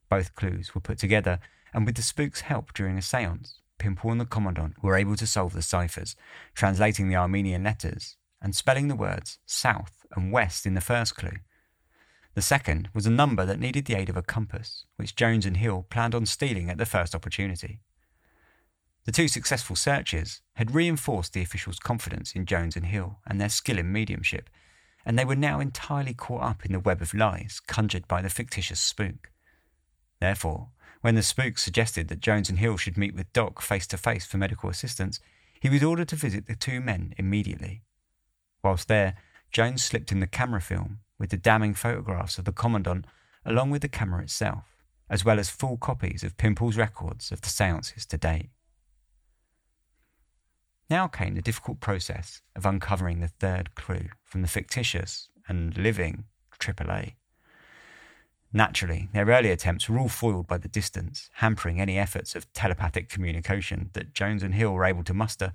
[0.10, 1.40] Both clues were put together,
[1.74, 5.28] and with the spook's help during a seance, Pimple and the Commandant were able to
[5.28, 6.16] solve the ciphers,
[6.56, 11.40] translating the Armenian letters and spelling the words south and west in the first clue
[12.36, 15.58] the second was a number that needed the aid of a compass, which Jones and
[15.58, 17.80] Hill planned on stealing at the first opportunity.
[19.06, 23.50] The two successful searches had reinforced the officials' confidence in Jones and Hill and their
[23.50, 24.50] skill in mediumship,
[25.06, 28.30] and they were now entirely caught up in the web of lies conjured by the
[28.30, 29.30] fictitious spook.
[30.22, 30.70] Therefore,
[31.02, 34.26] when the spook suggested that Jones and Hill should meet with Doc face to face
[34.26, 35.20] for medical assistance,
[35.60, 37.84] he was ordered to visit the two men immediately.
[38.64, 39.16] Whilst there,
[39.52, 43.06] Jones slipped in the camera film with the damning photographs of the Commandant
[43.46, 44.64] along with the camera itself,
[45.10, 48.50] as well as full copies of Pimple's records of the seances to date.
[50.90, 56.26] Now came the difficult process of uncovering the third clue from the fictitious and living
[56.60, 57.14] AAA.
[58.56, 63.10] Naturally, their early attempts were all foiled by the distance, hampering any efforts of telepathic
[63.10, 65.54] communication that Jones and Hill were able to muster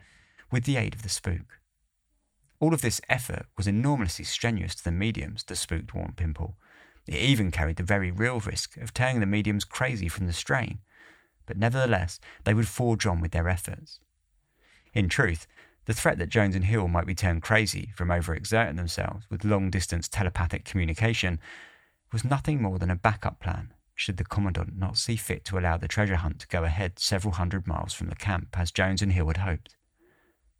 [0.50, 1.60] with the aid of the spook.
[2.58, 6.56] All of this effort was enormously strenuous to the mediums, the spook warned Pimple.
[7.06, 10.80] It even carried the very real risk of turning the mediums crazy from the strain,
[11.46, 14.00] but nevertheless they would forge on with their efforts.
[14.94, 15.46] In truth,
[15.84, 19.70] the threat that Jones and Hill might be turned crazy from overexerting themselves with long
[19.70, 21.40] distance telepathic communication
[22.12, 25.76] was nothing more than a backup plan should the Commandant not see fit to allow
[25.76, 29.12] the treasure hunt to go ahead several hundred miles from the camp as Jones and
[29.12, 29.76] Hill had hoped.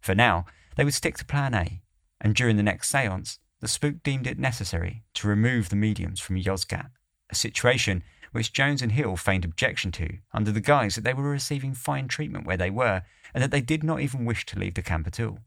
[0.01, 1.83] For now, they would stick to Plan A,
[2.21, 6.37] and during the next seance, the spook deemed it necessary to remove the mediums from
[6.37, 6.91] Yozgat,
[7.31, 8.03] a situation
[8.33, 12.09] which Jones and Hill feigned objection to under the guise that they were receiving fine
[12.09, 13.03] treatment where they were
[13.35, 15.39] and that they did not even wish to leave the camp at all.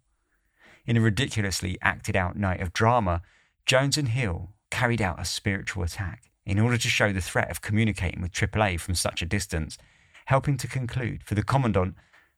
[0.85, 3.21] In a ridiculously acted out night of drama,
[3.65, 7.61] Jones and Hill carried out a spiritual attack in order to show the threat of
[7.61, 9.77] communicating with AAA from such a distance,
[10.25, 11.95] helping to conclude for the Commandant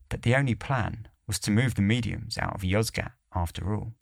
[0.09, 3.93] that the only plan was to move the mediums out of Yozgat after all.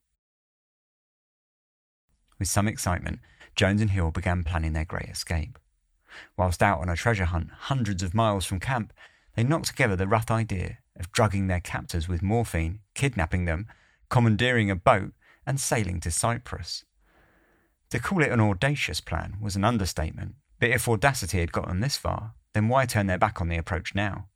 [2.39, 3.19] With some excitement,
[3.55, 5.59] Jones and Hill began planning their great escape.
[6.37, 8.93] Whilst out on a treasure hunt hundreds of miles from camp,
[9.35, 13.67] they knocked together the rough idea of drugging their captors with morphine, kidnapping them,
[14.09, 15.13] commandeering a boat,
[15.45, 16.83] and sailing to Cyprus.
[17.91, 21.79] To call it an audacious plan was an understatement, but if audacity had got them
[21.79, 24.27] this far, then why turn their back on the approach now?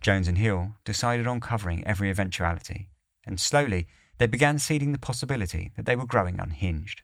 [0.00, 2.90] Jones and Hill decided on covering every eventuality,
[3.26, 7.02] and slowly they began seeding the possibility that they were growing unhinged.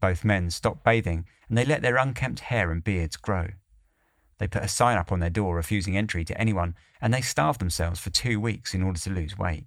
[0.00, 3.48] Both men stopped bathing and they let their unkempt hair and beards grow.
[4.38, 7.60] They put a sign up on their door refusing entry to anyone, and they starved
[7.60, 9.64] themselves for two weeks in order to lose weight.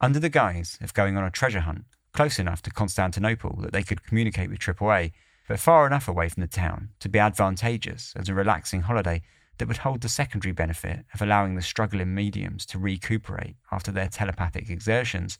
[0.00, 3.82] Under the guise of going on a treasure hunt, close enough to Constantinople that they
[3.82, 5.12] could communicate with AAA,
[5.48, 9.22] but far enough away from the town to be advantageous as a relaxing holiday
[9.58, 14.08] that would hold the secondary benefit of allowing the struggling mediums to recuperate after their
[14.08, 15.38] telepathic exertions,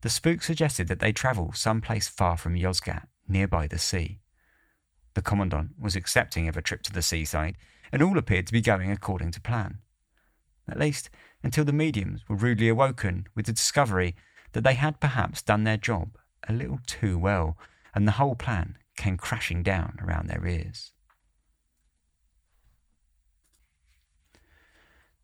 [0.00, 4.20] the spook suggested that they travel someplace far from Yozgat, nearby the sea.
[5.14, 7.56] The Commandant was accepting of a trip to the seaside,
[7.92, 9.78] and all appeared to be going according to plan.
[10.68, 11.10] At least
[11.42, 14.16] until the mediums were rudely awoken with the discovery
[14.52, 16.16] that they had perhaps done their job
[16.48, 17.56] a little too well,
[17.94, 20.92] and the whole plan came crashing down around their ears.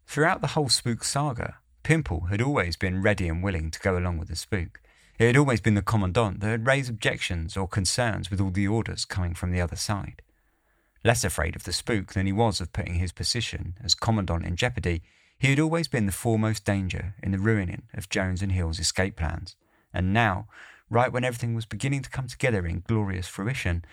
[0.07, 4.19] Throughout the whole spook saga, Pimple had always been ready and willing to go along
[4.19, 4.81] with the spook.
[5.23, 8.67] It had always been the Commandant that had raised objections or concerns with all the
[8.67, 10.21] orders coming from the other side.
[11.05, 14.57] Less afraid of the spook than he was of putting his position as Commandant in
[14.57, 15.01] jeopardy,
[15.39, 19.15] he had always been the foremost danger in the ruining of Jones and Hill's escape
[19.15, 19.55] plans,
[19.95, 20.49] and now,
[20.91, 23.85] right when everything was beginning to come together in glorious fruition,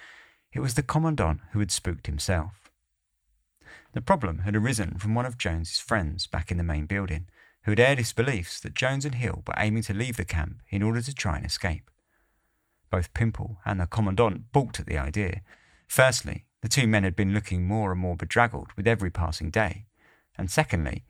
[0.51, 2.71] it was the Commandant who had spooked himself.
[3.93, 7.27] The problem had arisen from one of Jones's friends back in the main building,
[7.69, 10.63] who had aired his beliefs that Jones and Hill were aiming to leave the camp
[10.71, 11.91] in order to try and escape.
[12.89, 15.41] Both Pimple and the Commandant balked at the idea.
[15.87, 19.85] Firstly, the two men had been looking more and more bedraggled with every passing day,
[20.35, 21.03] and secondly,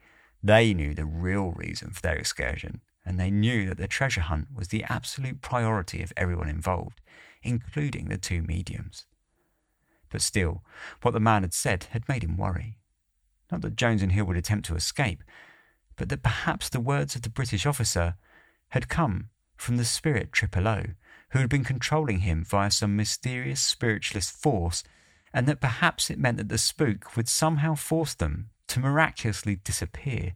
[0.43, 4.49] they knew the real reason for their excursion, and they knew that the treasure hunt
[4.53, 6.99] was the absolute priority of everyone involved,
[7.41, 9.05] including the two mediums.
[10.09, 10.65] But still,
[11.03, 12.79] what the man had said had made him worry.
[13.49, 15.23] Not that Jones and Hill would attempt to escape,
[15.99, 18.15] but that perhaps the words of the British officer
[18.69, 20.83] had come from the spirit Triple O,
[21.31, 24.81] who had been controlling him via some mysterious spiritualist force,
[25.33, 30.35] and that perhaps it meant that the spook would somehow force them to miraculously disappear,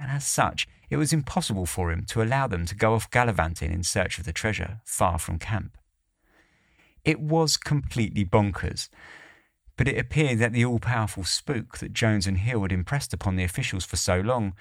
[0.00, 3.70] and as such, it was impossible for him to allow them to go off gallivanting
[3.70, 5.76] in search of the treasure far from camp.
[7.04, 8.88] It was completely bonkers,
[9.82, 13.34] but it appeared that the all powerful spook that Jones and Hill had impressed upon
[13.34, 14.54] the officials for so long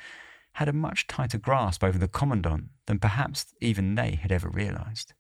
[0.54, 5.14] had a much tighter grasp over the Commandant than perhaps even they had ever realised.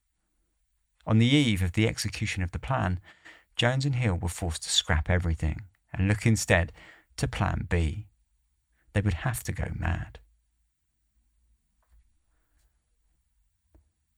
[1.05, 2.99] On the eve of the execution of the plan,
[3.55, 6.71] Jones and Hill were forced to scrap everything and look instead
[7.17, 8.07] to Plan B.
[8.93, 10.17] They would have to go mad.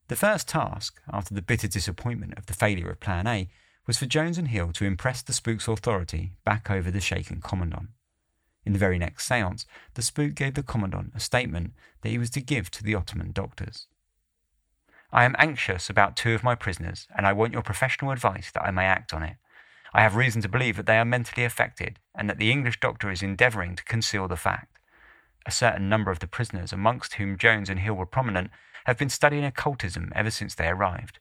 [0.08, 3.50] The first task, after the bitter disappointment of the failure of Plan A,
[3.86, 7.90] was for Jones and Hill to impress the spook's authority back over the shaken Commandant.
[8.66, 9.66] In the very next seance,
[9.96, 13.32] the spook gave the Commandant a statement that he was to give to the Ottoman
[13.32, 13.88] doctors.
[15.12, 18.64] I am anxious about two of my prisoners, and I want your professional advice that
[18.64, 19.36] I may act on it.
[19.94, 23.12] I have reason to believe that they are mentally affected and that the English doctor
[23.12, 24.80] is endeavouring to conceal the fact.
[25.46, 28.50] A certain number of the prisoners, amongst whom Jones and Hill were prominent,
[28.86, 31.20] have been studying occultism ever since they arrived.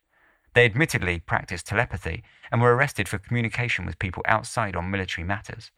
[0.54, 5.70] They admittedly practiced telepathy and were arrested for communication with people outside on military matters.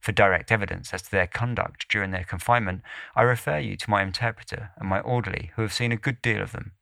[0.00, 2.82] For direct evidence as to their conduct during their confinement,
[3.14, 6.40] I refer you to my interpreter and my orderly, who have seen a good deal
[6.40, 6.72] of them.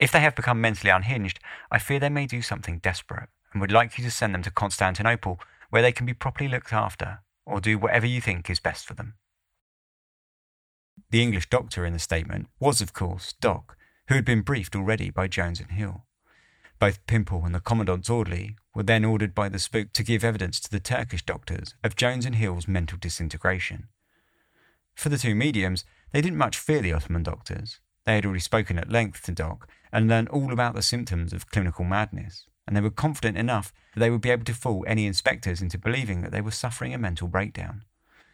[0.00, 1.38] If they have become mentally unhinged,
[1.70, 4.50] I fear they may do something desperate, and would like you to send them to
[4.50, 5.38] Constantinople,
[5.70, 8.94] where they can be properly looked after, or do whatever you think is best for
[8.94, 9.14] them.
[11.10, 13.76] The English doctor in the statement was, of course, Doc,
[14.08, 16.04] who had been briefed already by Jones and Hill.
[16.78, 20.60] Both Pimple and the Commandant's orderly were then ordered by the spook to give evidence
[20.60, 23.88] to the Turkish doctors of Jones and Hill's mental disintegration.
[24.94, 27.80] For the two mediums, they didn't much fear the Ottoman doctors.
[28.04, 31.50] They had already spoken at length to Doc and learned all about the symptoms of
[31.50, 35.06] clinical madness, and they were confident enough that they would be able to fool any
[35.06, 37.82] inspectors into believing that they were suffering a mental breakdown.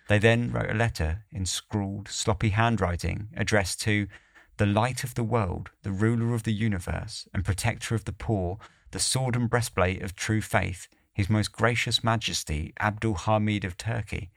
[0.09, 4.07] They then wrote a letter in scrawled, sloppy handwriting addressed to
[4.57, 8.59] the light of the world, the ruler of the universe, and protector of the poor,
[8.92, 14.30] the sword and breastplate of true faith, His Most Gracious Majesty Abdul Hamid of Turkey,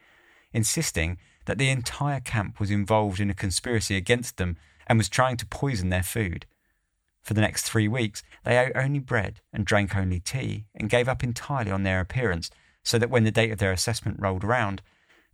[0.52, 4.58] insisting that the entire camp was involved in a conspiracy against them
[4.88, 6.46] and was trying to poison their food.
[7.22, 11.08] For the next three weeks, they ate only bread and drank only tea and gave
[11.08, 12.50] up entirely on their appearance,
[12.84, 14.82] so that when the date of their assessment rolled around,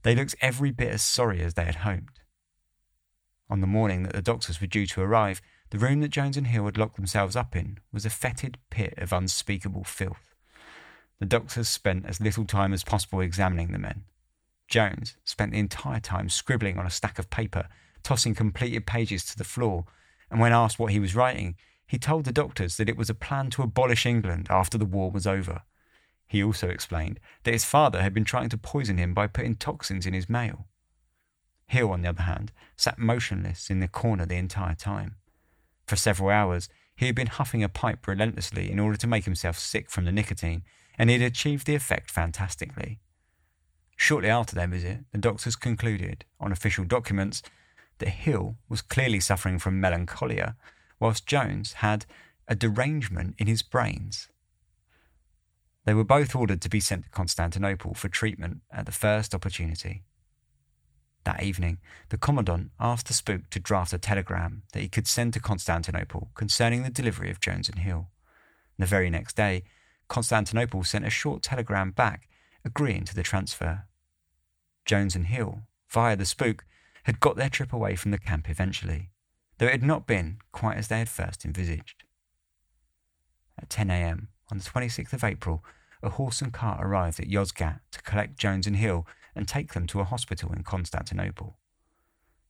[0.01, 2.19] they looked every bit as sorry as they had hoped.
[3.54, 5.39] On the morning that the doctors were due to arrive,
[5.70, 8.95] the room that Jones and Hill had locked themselves up in was a fetid pit
[8.97, 10.34] of unspeakable filth.
[11.20, 14.06] The doctors spent as little time as possible examining the men.
[14.68, 17.68] Jones spent the entire time scribbling on a stack of paper,
[18.01, 19.86] tossing completed pages to the floor,
[20.32, 23.14] and when asked what he was writing, he told the doctors that it was a
[23.14, 25.62] plan to abolish England after the war was over.
[26.26, 30.08] He also explained that his father had been trying to poison him by putting toxins
[30.08, 30.66] in his mail.
[31.74, 35.15] Hill, on the other hand, sat motionless in the corner the entire time.
[35.88, 39.57] For several hours, he had been huffing a pipe relentlessly in order to make himself
[39.57, 40.63] sick from the nicotine,
[40.97, 42.99] and he had achieved the effect fantastically.
[43.95, 47.41] Shortly after their visit, the doctors concluded, on official documents,
[47.97, 50.55] that Hill was clearly suffering from melancholia,
[50.99, 52.05] whilst Jones had
[52.47, 54.30] a derangement in his brains.
[55.86, 60.03] They were both ordered to be sent to Constantinople for treatment at the first opportunity.
[61.26, 61.78] That evening,
[62.09, 66.30] the Commandant asked the spook to draft a telegram that he could send to Constantinople
[66.36, 68.09] concerning the delivery of Jones and Hill.
[68.78, 69.63] The very next day,
[70.09, 72.28] Constantinople sent a short telegram back
[72.65, 73.86] agreeing to the transfer.
[74.86, 76.65] Jones and Hill, via the spook,
[77.03, 79.09] had got their trip away from the camp eventually,
[79.57, 82.03] though it had not been quite as they had first envisaged.
[83.57, 84.30] At 10 a.m.
[84.51, 85.63] on the 26th of April,
[86.01, 89.88] a horse and cart arrived at Yozgat to collect Jones and Hill and take them
[89.88, 91.57] to a hospital in Constantinople.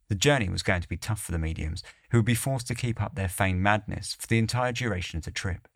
[0.09, 2.75] The journey was going to be tough for the mediums, who would be forced to
[2.75, 5.67] keep up their feigned madness for the entire duration of the trip.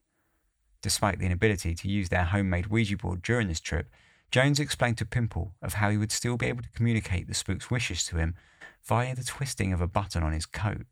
[0.82, 3.90] Despite the inability to use their homemade Ouija board during this trip,
[4.32, 7.72] Jones explained to Pimple of how he would still be able to communicate the spook's
[7.72, 8.36] wishes to him
[8.84, 10.86] via the twisting of a button on his coat.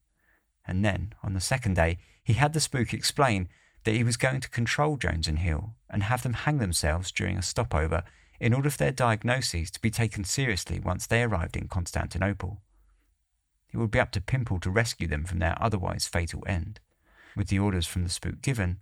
[0.68, 3.50] And then, on the second day, he had the spook explain
[3.84, 7.38] that he was going to control Jones and Hill and have them hang themselves during
[7.38, 8.04] a stopover
[8.40, 12.62] in order for their diagnoses to be taken seriously once they arrived in Constantinople.
[13.74, 16.80] It would be up to Pimple to rescue them from their otherwise fatal end.
[17.36, 18.80] With the orders from the spook given,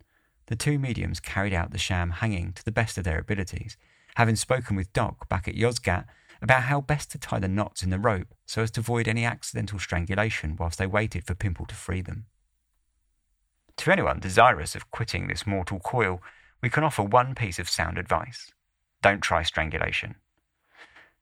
[0.47, 3.77] the two mediums carried out the sham hanging to the best of their abilities,
[4.15, 6.05] having spoken with Doc back at Yozgat
[6.41, 9.23] about how best to tie the knots in the rope so as to avoid any
[9.23, 12.25] accidental strangulation whilst they waited for Pimple to free them.
[13.77, 16.21] To anyone desirous of quitting this mortal coil,
[16.61, 18.51] we can offer one piece of sound advice.
[19.03, 20.15] Don't try strangulation.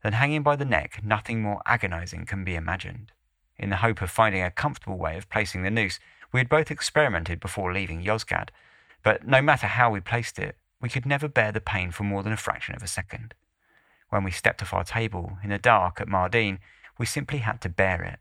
[0.04, 3.12] Than hanging by the neck, nothing more agonizing can be imagined.
[3.58, 6.00] In the hope of finding a comfortable way of placing the noose,
[6.32, 8.50] we had both experimented before leaving Yozgat,
[9.04, 12.22] but no matter how we placed it, we could never bear the pain for more
[12.22, 13.34] than a fraction of a second.
[14.10, 16.60] When we stepped off our table in the dark at Mardin,
[17.00, 18.20] we simply had to bear it,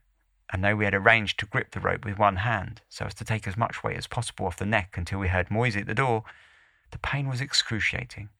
[0.51, 3.25] and though we had arranged to grip the rope with one hand so as to
[3.25, 5.95] take as much weight as possible off the neck until we heard Moise at the
[5.95, 6.25] door,
[6.93, 8.31] the pain was excruciating.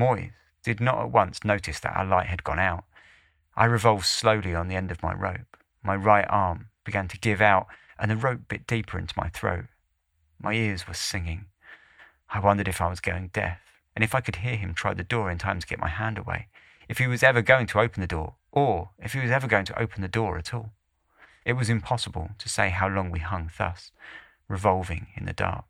[0.00, 0.32] Moise
[0.62, 2.84] did not at once notice that our light had gone out.
[3.54, 5.58] I revolved slowly on the end of my rope.
[5.82, 7.66] My right arm began to give out,
[7.98, 9.66] and the rope bit deeper into my throat.
[10.40, 11.48] My ears were singing.
[12.30, 13.58] I wondered if I was going deaf,
[13.94, 16.16] and if I could hear him try the door in time to get my hand
[16.16, 16.48] away,
[16.88, 19.66] if he was ever going to open the door, or if he was ever going
[19.66, 20.72] to open the door at all.
[21.44, 23.92] It was impossible to say how long we hung thus,
[24.48, 25.69] revolving in the dark.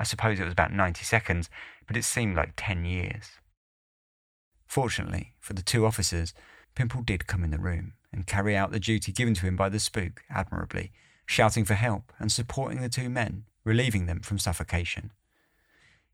[0.00, 1.50] I suppose it was about 90 seconds,
[1.86, 3.32] but it seemed like 10 years.
[4.66, 6.32] Fortunately for the two officers,
[6.74, 9.68] Pimple did come in the room and carry out the duty given to him by
[9.68, 10.90] the spook admirably,
[11.26, 15.10] shouting for help and supporting the two men relieving them from suffocation.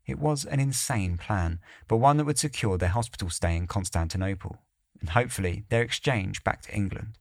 [0.05, 4.57] It was an insane plan, but one that would secure their hospital stay in Constantinople,
[4.99, 7.17] and hopefully their exchange back to England.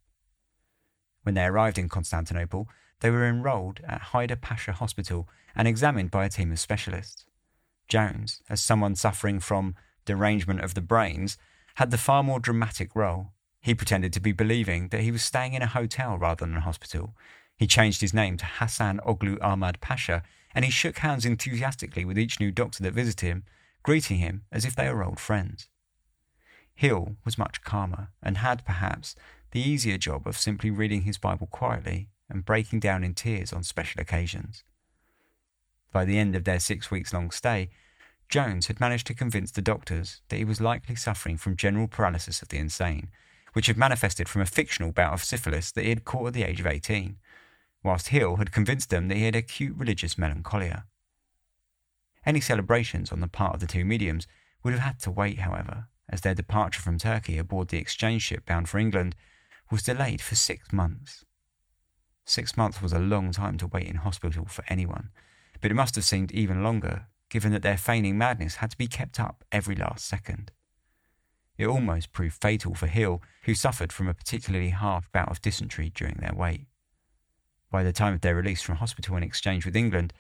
[1.23, 2.69] When they arrived in Constantinople,
[3.01, 7.26] they were enrolled at Hyder Pasha Hospital and examined by a team of specialists.
[7.88, 9.74] Jones, as someone suffering from
[10.05, 11.36] derangement of the brains,
[11.76, 13.32] had the far more dramatic role.
[13.61, 16.61] He pretended to be believing that he was staying in a hotel rather than a
[16.61, 17.14] hospital.
[17.57, 20.22] He changed his name to Hassan Oglu Ahmad Pasha,
[20.55, 23.44] and he shook hands enthusiastically with each new doctor that visited him,
[23.82, 25.68] greeting him as if they were old friends.
[26.74, 29.16] Hill was much calmer and had, perhaps,
[29.53, 33.62] the easier job of simply reading his Bible quietly and breaking down in tears on
[33.62, 34.64] special occasions.
[35.93, 37.70] By the end of their six weeks long stay,
[38.29, 42.43] Jones had managed to convince the doctors that he was likely suffering from general paralysis
[42.43, 43.09] of the insane,
[43.53, 46.43] which had manifested from a fictional bout of syphilis that he had caught at the
[46.43, 47.16] age of 18,
[47.83, 50.85] whilst Hill had convinced them that he had acute religious melancholia.
[52.27, 54.27] Any celebrations on the part of the two mediums
[54.64, 58.45] would have had to wait, however, as their departure from Turkey aboard the exchange ship
[58.45, 59.14] bound for England
[59.70, 61.24] was delayed for six months.
[62.29, 65.11] Six months was a long time to wait in hospital for anyone,
[65.61, 68.89] but it must have seemed even longer, given that their feigning madness had to be
[68.89, 70.51] kept up every last second.
[71.57, 75.89] It almost proved fatal for Hill, who suffered from a particularly hard bout of dysentery
[75.95, 76.66] during their wait.
[77.70, 80.12] By the time of their release from hospital in exchange with England,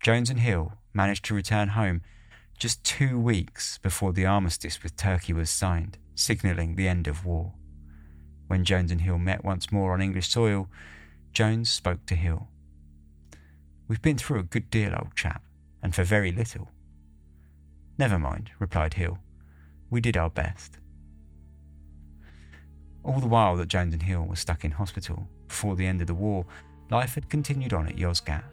[0.00, 2.02] Jones and Hill managed to return home
[2.58, 7.54] just two weeks before the armistice with Turkey was signed, signalling the end of war.
[8.46, 10.68] When Jones and Hill met once more on English soil,
[11.36, 12.48] Jones spoke to Hill.
[13.88, 15.42] We've been through a good deal, old chap,
[15.82, 16.70] and for very little.
[17.98, 19.18] Never mind, replied Hill.
[19.90, 20.78] We did our best.
[23.04, 26.06] All the while that Jones and Hill were stuck in hospital before the end of
[26.06, 26.46] the war,
[26.90, 28.44] life had continued on at Yozgat.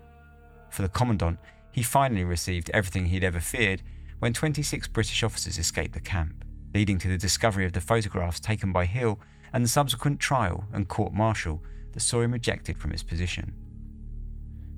[0.70, 1.40] For the Commandant,
[1.72, 3.82] he finally received everything he'd ever feared
[4.20, 8.74] when 26 British officers escaped the camp, leading to the discovery of the photographs taken
[8.74, 9.22] by Hill
[9.54, 11.64] and the subsequent trial and court martial
[11.94, 13.54] that saw him ejected from his position.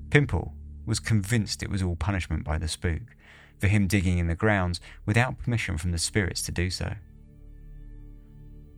[0.10, 0.54] Pimple
[0.86, 3.16] was convinced it was all punishment by the spook
[3.60, 6.94] for him digging in the grounds without permission from the spirits to do so.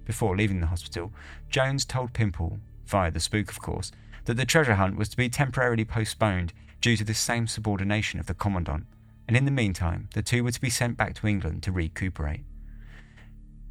[0.06, 1.12] Before leaving the hospital,
[1.50, 3.92] Jones told Pimple, via the spook of course,
[4.26, 8.28] that the treasure hunt was to be temporarily postponed due to the same subordination of
[8.28, 8.86] the Commandant,
[9.28, 12.46] and in the meantime, the two were to be sent back to England to recuperate.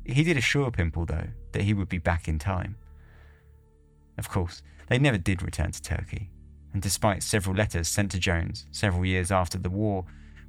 [0.05, 2.77] He did assure Pimple, though, that he would be back in time.
[4.19, 6.31] Of course, they never did return to Turkey,
[6.73, 10.05] and despite several letters sent to Jones several years after the war,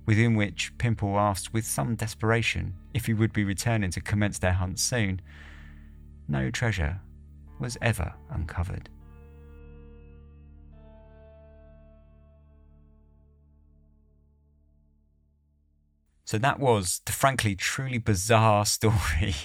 [0.05, 4.53] within which Pimple asked with some desperation if he would be returning to commence their
[4.53, 5.21] hunt soon,
[6.27, 7.01] no treasure
[7.59, 8.89] was ever uncovered.
[16.25, 19.35] So that was the frankly truly bizarre story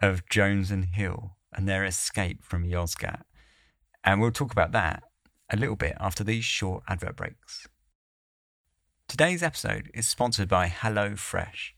[0.00, 3.22] of Jones and Hill and their escape from Yozgat.
[4.04, 5.02] And we'll talk about that
[5.50, 7.68] a little bit after these short advert breaks.
[9.08, 11.72] Today's episode is sponsored by HelloFresh.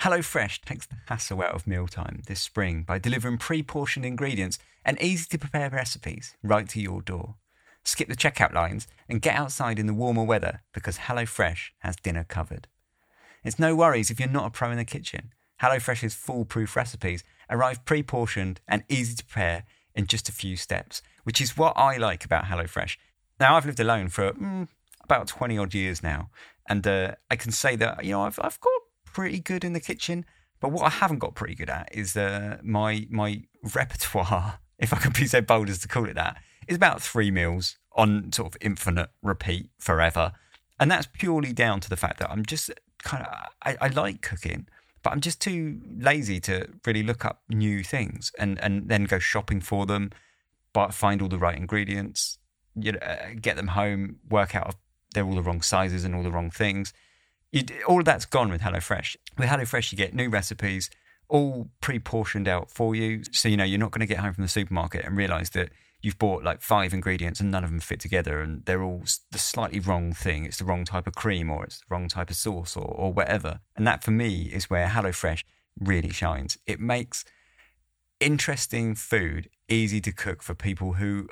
[0.00, 5.00] HelloFresh takes the hassle out of mealtime this spring by delivering pre portioned ingredients and
[5.00, 7.36] easy to prepare recipes right to your door.
[7.84, 12.24] Skip the checkout lines and get outside in the warmer weather because HelloFresh has dinner
[12.24, 12.66] covered.
[13.44, 15.32] It's no worries if you're not a pro in the kitchen.
[15.62, 21.02] HelloFresh's foolproof recipes arrive pre portioned and easy to prepare in just a few steps,
[21.24, 22.96] which is what I like about HelloFresh.
[23.38, 24.68] Now, I've lived alone for mm,
[25.04, 26.30] about 20 odd years now,
[26.68, 28.72] and uh, I can say that, you know, I've, I've got
[29.04, 30.24] pretty good in the kitchen.
[30.60, 33.42] But what I haven't got pretty good at is uh, my my
[33.74, 36.36] repertoire, if I can be so bold as to call it that,
[36.68, 40.32] is about three meals on sort of infinite repeat forever.
[40.78, 42.70] And that's purely down to the fact that I'm just
[43.02, 43.32] kind of,
[43.62, 44.66] I, I like cooking,
[45.02, 49.18] but I'm just too lazy to really look up new things and, and then go
[49.18, 50.10] shopping for them,
[50.72, 52.38] but find all the right ingredients,
[52.74, 54.74] you know, uh, get them home, work out if
[55.14, 56.92] they're all the wrong sizes and all the wrong things.
[57.50, 59.16] You, all of that's gone with HelloFresh.
[59.36, 60.88] With HelloFresh, you get new recipes,
[61.28, 63.22] all pre-portioned out for you.
[63.32, 65.70] So you know you're not going to get home from the supermarket and realize that
[66.02, 69.38] you've bought like five ingredients and none of them fit together and they're all the
[69.38, 70.44] slightly wrong thing.
[70.44, 73.12] It's the wrong type of cream or it's the wrong type of sauce or, or
[73.12, 73.60] whatever.
[73.76, 75.44] And that for me is where HelloFresh
[75.78, 76.58] really shines.
[76.66, 77.24] It makes
[78.18, 81.28] interesting food easy to cook for people who,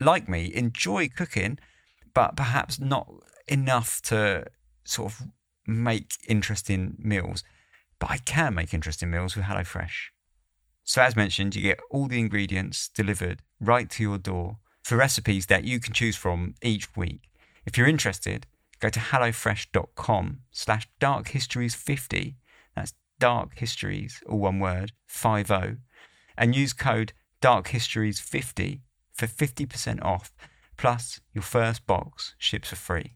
[0.00, 1.58] like me, enjoy cooking,
[2.14, 3.08] but perhaps not
[3.48, 4.44] enough to
[4.84, 5.22] sort of
[5.66, 7.42] make interesting meals.
[7.98, 10.13] But I can make interesting meals with HelloFresh.
[10.84, 15.46] So, as mentioned, you get all the ingredients delivered right to your door for recipes
[15.46, 17.22] that you can choose from each week.
[17.64, 18.46] If you're interested,
[18.80, 22.34] go to hellofresh.com slash darkhistories50.
[22.76, 25.78] That's dark histories, all one word, 50,
[26.36, 28.80] and use code darkhistories50
[29.14, 30.32] for 50% off,
[30.76, 33.14] plus your first box ships for free.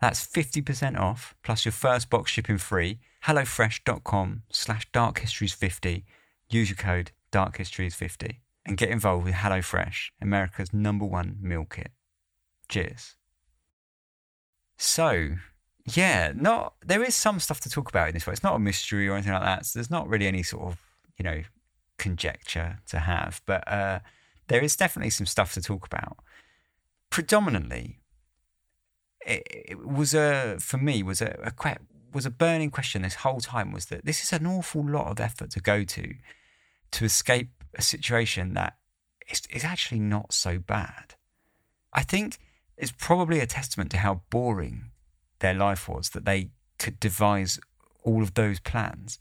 [0.00, 3.00] That's 50% off, plus your first box shipping free.
[3.24, 6.04] HelloFresh.com slash darkhistories50.
[6.50, 11.90] Use your code darkhistories50 and get involved with HelloFresh, America's number one meal kit.
[12.68, 13.16] Cheers.
[14.76, 15.30] So,
[15.84, 18.32] yeah, not there is some stuff to talk about in this way.
[18.32, 19.66] It's not a mystery or anything like that.
[19.66, 20.78] So there's not really any sort of,
[21.16, 21.42] you know,
[21.98, 24.00] conjecture to have, but uh,
[24.46, 26.18] there is definitely some stuff to talk about.
[27.10, 27.98] Predominantly,
[29.26, 31.76] it, it was a for me was a, a
[32.12, 35.20] was a burning question this whole time was that this is an awful lot of
[35.20, 36.14] effort to go to
[36.92, 38.76] to escape a situation that
[39.30, 41.14] is, is actually not so bad.
[41.92, 42.38] I think
[42.76, 44.90] it's probably a testament to how boring
[45.40, 47.58] their life was that they could devise
[48.04, 49.18] all of those plans.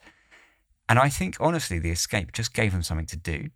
[0.90, 3.50] And I think honestly, the escape just gave them something to do.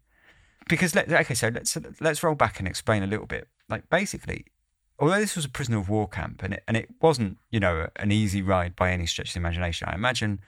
[0.68, 3.48] Because let, okay, so let's let's roll back and explain a little bit.
[3.70, 4.46] Like basically,
[5.00, 7.88] although this was a prisoner of war camp and it, and it wasn't you know
[7.96, 10.40] an easy ride by any stretch of the imagination, I imagine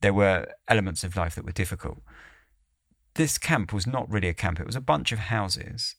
[0.00, 1.98] there were elements of life that were difficult.
[3.14, 5.96] This camp was not really a camp; it was a bunch of houses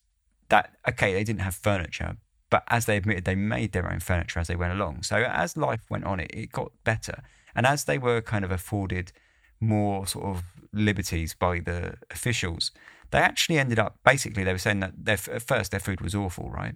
[0.49, 2.17] that okay, they didn't have furniture,
[2.49, 5.03] but as they admitted, they made their own furniture as they went along.
[5.03, 7.23] So as life went on, it, it got better.
[7.55, 9.11] And as they were kind of afforded
[9.59, 12.71] more sort of liberties by the officials,
[13.11, 16.15] they actually ended up basically, they were saying that their, at first their food was
[16.15, 16.75] awful, right?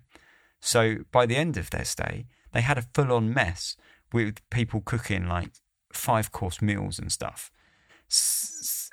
[0.60, 3.76] So by the end of their stay, they had a full on mess
[4.12, 5.52] with people cooking like
[5.92, 7.52] five course meals and stuff.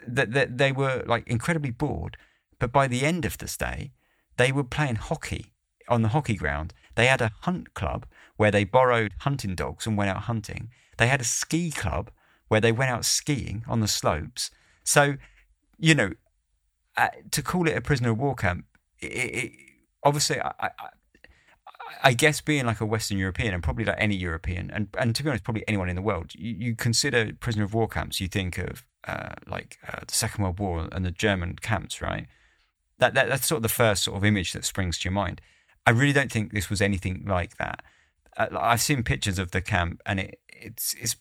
[0.06, 2.16] That they were like incredibly bored.
[2.58, 3.92] But by the end of the stay,
[4.36, 5.52] they were playing hockey
[5.88, 6.72] on the hockey ground.
[6.94, 8.06] They had a hunt club
[8.36, 10.70] where they borrowed hunting dogs and went out hunting.
[10.98, 12.10] They had a ski club
[12.48, 14.50] where they went out skiing on the slopes.
[14.84, 15.16] So,
[15.78, 16.12] you know,
[16.96, 18.66] uh, to call it a prisoner of war camp,
[18.98, 19.52] it, it,
[20.02, 20.70] obviously, I, I,
[22.02, 25.22] I, guess being like a Western European and probably like any European, and, and to
[25.22, 28.28] be honest, probably anyone in the world, you, you consider prisoner of war camps, you
[28.28, 32.26] think of uh, like uh, the Second World War and the German camps, right?
[32.98, 35.40] That, that that's sort of the first sort of image that springs to your mind.
[35.86, 37.82] I really don't think this was anything like that.
[38.36, 41.16] Uh, I've seen pictures of the camp, and it, it's it's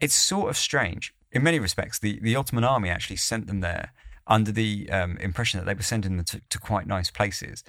[0.00, 1.98] it's sort of strange in many respects.
[1.98, 3.92] The the Ottoman army actually sent them there
[4.26, 7.62] under the um, impression that they were sending them to, to quite nice places.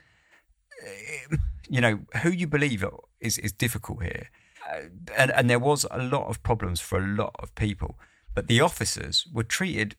[0.81, 1.35] Uh,
[1.69, 2.83] you know, who you believe
[3.19, 4.29] is is difficult here,
[4.69, 4.81] uh,
[5.17, 7.97] and and there was a lot of problems for a lot of people.
[8.33, 9.95] But the officers were treated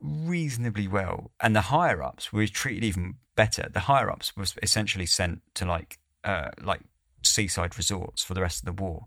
[0.00, 3.68] reasonably well, and the higher ups were treated even better.
[3.72, 6.82] The higher ups were essentially sent to like uh, like
[7.22, 9.06] seaside resorts for the rest of the war,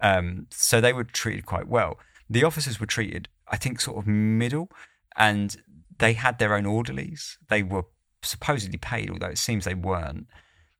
[0.00, 1.98] um, so they were treated quite well.
[2.28, 4.68] The officers were treated, I think, sort of middle,
[5.16, 5.56] and
[5.98, 7.38] they had their own orderlies.
[7.48, 7.84] They were
[8.22, 10.26] supposedly paid, although it seems they weren't.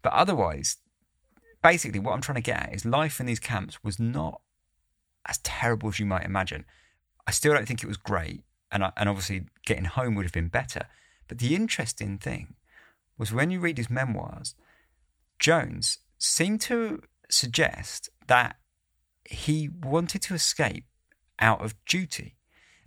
[0.07, 0.77] But otherwise,
[1.65, 4.41] basically, what I'm trying to get at is life in these camps was not
[5.29, 6.65] as terrible as you might imagine.
[7.27, 10.33] I still don't think it was great and I, and obviously getting home would have
[10.33, 10.87] been better.
[11.27, 12.55] But the interesting thing
[13.19, 14.55] was when you read his memoirs,
[15.41, 18.59] Jones seemed to suggest that
[19.25, 20.85] he wanted to escape
[21.41, 22.37] out of duty.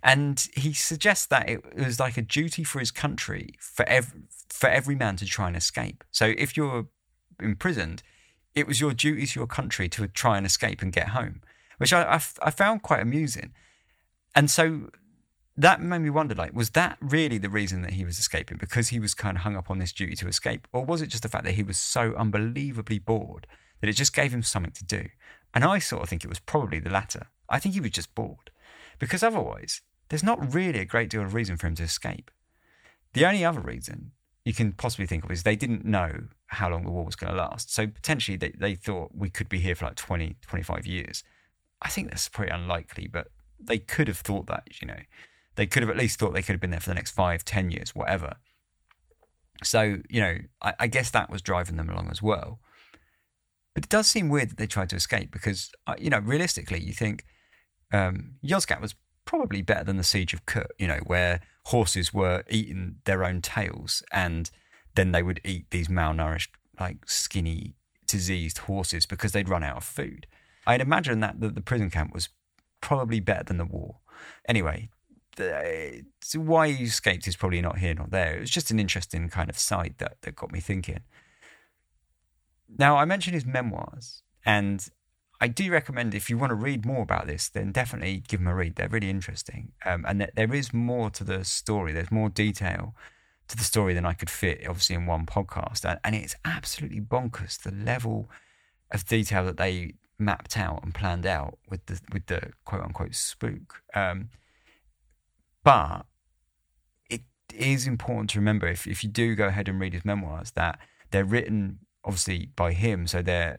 [0.02, 4.70] And he suggests that it was like a duty for his country for every, for
[4.70, 6.02] every man to try and escape.
[6.10, 6.86] So if you're
[7.42, 8.02] imprisoned,
[8.54, 11.40] it was your duty to your country to try and escape and get home,
[11.78, 13.52] which I, I, I found quite amusing.
[14.34, 14.90] And so
[15.56, 18.56] that made me wonder like was that really the reason that he was escaping?
[18.58, 20.66] Because he was kind of hung up on this duty to escape?
[20.72, 23.46] Or was it just the fact that he was so unbelievably bored
[23.80, 25.08] that it just gave him something to do?
[25.52, 27.26] And i sort of think it was probably the latter.
[27.48, 28.50] I think he was just bored.
[28.98, 32.30] Because otherwise there's not really a great deal of reason for him to escape.
[33.12, 34.12] The only other reason
[34.44, 37.32] you can possibly think of is they didn't know how long the war was going
[37.32, 40.86] to last so potentially they, they thought we could be here for like 20 25
[40.86, 41.22] years
[41.82, 45.00] i think that's pretty unlikely but they could have thought that you know
[45.56, 47.44] they could have at least thought they could have been there for the next five,
[47.44, 48.36] ten years, whatever.
[49.62, 52.60] So, you know, I, I guess that was driving them along as well.
[53.74, 56.80] But it does seem weird that they tried to escape because, uh, you know, realistically,
[56.80, 57.24] you think
[57.92, 58.94] um, Yozgat was
[59.24, 63.40] probably better than the siege of Kut, you know, where horses were eating their own
[63.40, 64.50] tails and
[64.94, 67.74] then they would eat these malnourished, like skinny,
[68.06, 70.26] diseased horses because they'd run out of food.
[70.66, 72.28] I'd imagine that the, the prison camp was
[72.80, 73.98] probably better than the war.
[74.48, 74.90] Anyway,
[76.34, 78.36] why he escaped is probably not here, not there.
[78.36, 81.00] It was just an interesting kind of side that, that got me thinking.
[82.78, 84.86] Now, I mentioned his memoirs, and
[85.40, 88.48] I do recommend if you want to read more about this, then definitely give them
[88.48, 88.76] a read.
[88.76, 91.92] They're really interesting, um, and th- there is more to the story.
[91.92, 92.94] There's more detail
[93.48, 97.00] to the story than I could fit, obviously, in one podcast, and, and it's absolutely
[97.00, 98.28] bonkers the level
[98.90, 103.14] of detail that they mapped out and planned out with the with the quote unquote
[103.14, 103.82] spook.
[103.94, 104.28] Um,
[105.64, 106.04] but
[107.08, 107.22] it
[107.54, 110.78] is important to remember if if you do go ahead and read his memoirs that
[111.10, 113.58] they're written obviously by him, so they're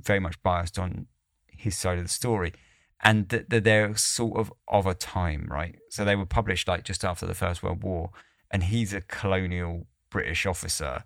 [0.00, 1.06] very much biased on
[1.46, 2.52] his side of the story,
[3.00, 5.76] and that they're sort of of a time, right?
[5.90, 8.10] So they were published like just after the First World War,
[8.50, 11.04] and he's a colonial British officer.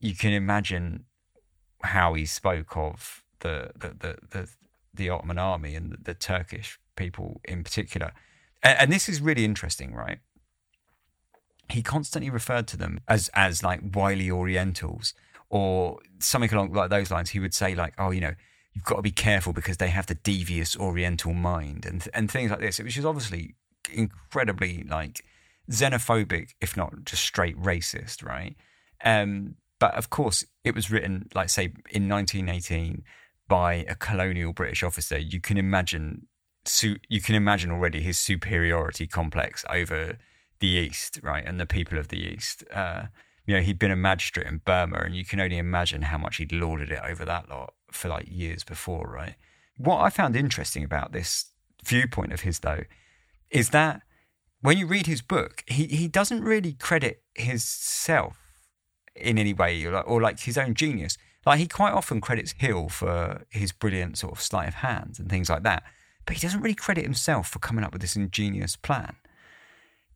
[0.00, 1.04] You can imagine
[1.82, 4.48] how he spoke of the the the the,
[4.94, 8.12] the Ottoman army and the, the, Turkish people in particular,
[8.62, 10.18] and, and this is really interesting, right?
[11.68, 15.14] He constantly referred to them as as like wily Orientals
[15.52, 17.30] or something along like those lines.
[17.30, 18.34] He would say like, "Oh, you know,
[18.72, 22.50] you've got to be careful because they have the devious Oriental mind," and and things
[22.50, 23.54] like this, which is obviously
[23.92, 25.22] incredibly like
[25.70, 28.56] xenophobic, if not just straight racist, right?
[29.04, 33.02] Um, but of course, it was written, like say, in 1918
[33.48, 35.18] by a colonial British officer.
[35.18, 36.28] You can imagine,
[37.08, 40.18] you can imagine already his superiority complex over
[40.60, 42.64] the East, right, and the people of the East.
[42.72, 43.04] Uh,
[43.46, 46.36] you know, he'd been a magistrate in Burma, and you can only imagine how much
[46.36, 49.34] he'd lorded it over that lot for like years before, right?
[49.76, 51.46] What I found interesting about this
[51.84, 52.84] viewpoint of his, though,
[53.50, 54.02] is that
[54.60, 58.38] when you read his book, he, he doesn't really credit himself
[59.14, 61.18] in any way or, or like his own genius.
[61.44, 65.28] Like he quite often credits Hill for his brilliant sort of sleight of hand and
[65.28, 65.82] things like that,
[66.24, 69.16] but he doesn't really credit himself for coming up with this ingenious plan,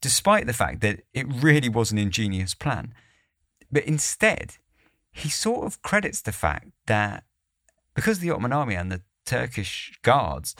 [0.01, 2.95] despite the fact that it really was an ingenious plan.
[3.71, 4.57] But instead,
[5.13, 7.25] he sort of credits the fact that
[7.95, 10.55] because the Ottoman army and the Turkish guards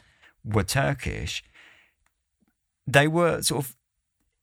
[0.45, 1.45] were Turkish,
[2.87, 3.77] they were sort of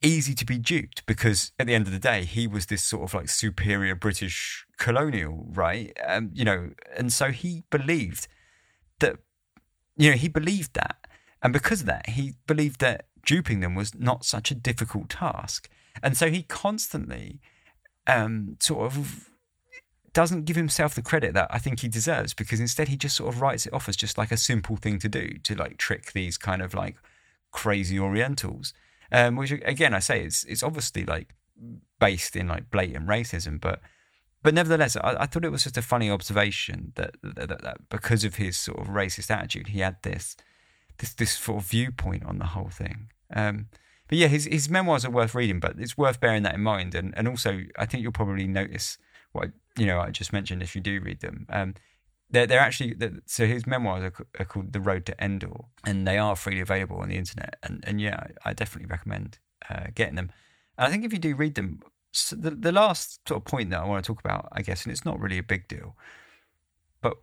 [0.01, 3.03] easy to be duped because at the end of the day, he was this sort
[3.03, 5.97] of like superior British colonial, right?
[6.05, 8.27] Um, you know, and so he believed
[8.99, 9.17] that,
[9.97, 11.07] you know, he believed that.
[11.41, 15.69] And because of that, he believed that duping them was not such a difficult task.
[16.01, 17.39] And so he constantly
[18.07, 19.29] um, sort of
[20.13, 23.33] doesn't give himself the credit that I think he deserves because instead he just sort
[23.33, 26.13] of writes it off as just like a simple thing to do to like trick
[26.13, 26.97] these kind of like
[27.51, 28.73] crazy Orientals.
[29.11, 31.33] Um, which again, I say it's it's obviously like
[31.99, 33.79] based in like blatant racism, but
[34.41, 37.89] but nevertheless, I, I thought it was just a funny observation that that, that that,
[37.89, 40.35] because of his sort of racist attitude, he had this
[40.97, 43.09] this this sort of viewpoint on the whole thing.
[43.33, 43.67] Um,
[44.07, 46.95] but yeah, his his memoirs are worth reading, but it's worth bearing that in mind.
[46.95, 48.97] And and also, I think you'll probably notice
[49.31, 51.45] what you know I just mentioned if you do read them.
[51.49, 51.75] Um,
[52.29, 56.17] they're, they're actually so his memoirs are, are, called The Road to En-Dor, and they
[56.17, 57.57] are freely available on the internet.
[57.63, 59.39] And and yeah, I definitely recommend
[59.69, 60.31] uh, getting them.
[60.77, 61.81] And I think if you do read them,
[62.11, 64.83] so the the last sort of point that I want to talk about, I guess,
[64.83, 65.95] and it's not really a big deal,
[67.01, 67.17] but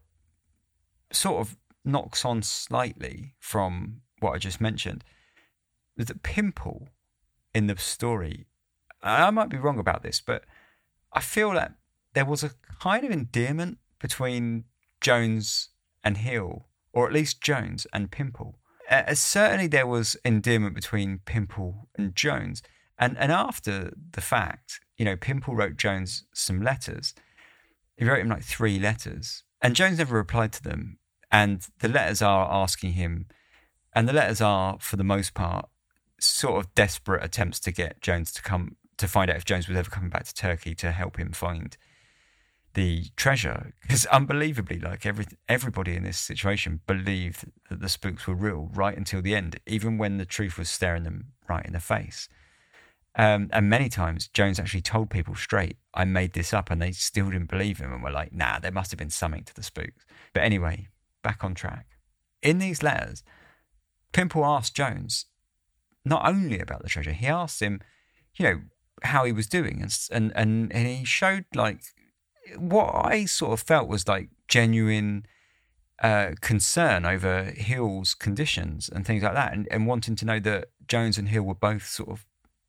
[1.13, 5.03] sort of knocks on slightly from what I just mentioned,
[6.05, 6.89] that Pimple
[7.55, 8.47] in the story.
[9.03, 10.45] I might be wrong about this, but
[11.13, 11.75] I feel that
[12.15, 14.65] there was a kind of endearment between
[15.01, 15.69] Jones
[16.05, 18.59] and Hill, or at least Jones and Pimple.
[18.91, 22.63] Uh, certainly, there was endearment between Pimple and Jones.
[22.99, 27.15] And, and after the fact, you know, Pimple wrote Jones some letters.
[27.97, 30.99] He wrote him like three letters, and Jones never replied to them.
[31.33, 33.27] And the letters are asking him,
[33.95, 35.70] and the letters are, for the most part,
[36.21, 39.77] sort of desperate attempts to get Jones to come to find out if Jones was
[39.77, 41.77] ever coming back to Turkey to help him find
[42.75, 43.73] the treasure.
[43.83, 48.97] Because unbelievably like every everybody in this situation believed that the spooks were real right
[48.97, 52.29] until the end even when the truth was staring them right in the face.
[53.17, 56.93] Um, and many times jones actually told people straight i made this up and they
[56.93, 59.65] still didn't believe him and were like nah there must have been something to the
[59.65, 60.05] spooks.
[60.33, 60.87] But anyway
[61.23, 61.87] back on track.
[62.41, 63.25] In these letters
[64.13, 65.27] pimple asked jones
[66.05, 67.81] not only about the treasure he asked him
[68.35, 68.61] you know
[69.03, 71.81] how he was doing and and and, he showed like
[72.57, 75.27] what I sort of felt was like genuine
[76.03, 80.69] uh, concern over Hill's conditions and things like that, and, and wanting to know that
[80.89, 82.27] Jones and Hill were both sort of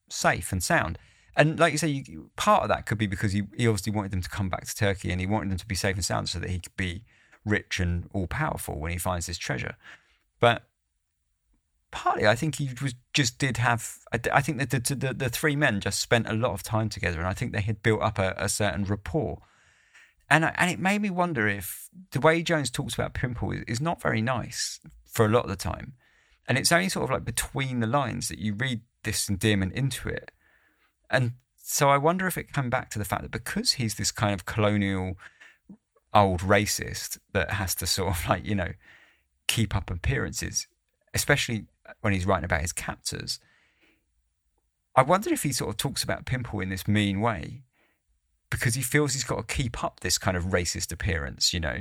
[0.09, 0.97] safe and sound.
[1.35, 4.11] And like you say, you, part of that could be because he, he obviously wanted
[4.11, 6.27] them to come back to Turkey and he wanted them to be safe and sound
[6.27, 7.05] so that he could be
[7.45, 9.75] rich and all powerful when he finds this treasure.
[10.41, 10.63] But
[11.91, 13.97] partly, I think he was just did have.
[14.13, 16.89] I, I think that the, the, the three men just spent a lot of time
[16.89, 19.41] together, and I think they had built up a, a certain rapport
[20.31, 23.81] And, and it made me wonder if the way Jones talks about Pimple is, is
[23.81, 25.93] not very nice for a lot of the time.
[26.47, 30.07] And it's only sort of like between the lines that you read this endearment into
[30.07, 30.31] it.
[31.09, 34.11] And so I wonder if it came back to the fact that because he's this
[34.11, 35.17] kind of colonial
[36.13, 38.71] old racist that has to sort of like, you know,
[39.47, 40.67] keep up appearances,
[41.13, 41.65] especially
[42.01, 43.39] when he's writing about his captors.
[44.95, 47.63] I wonder if he sort of talks about Pimple in this mean way
[48.49, 51.77] because he feels he's got to keep up this kind of racist appearance, you know.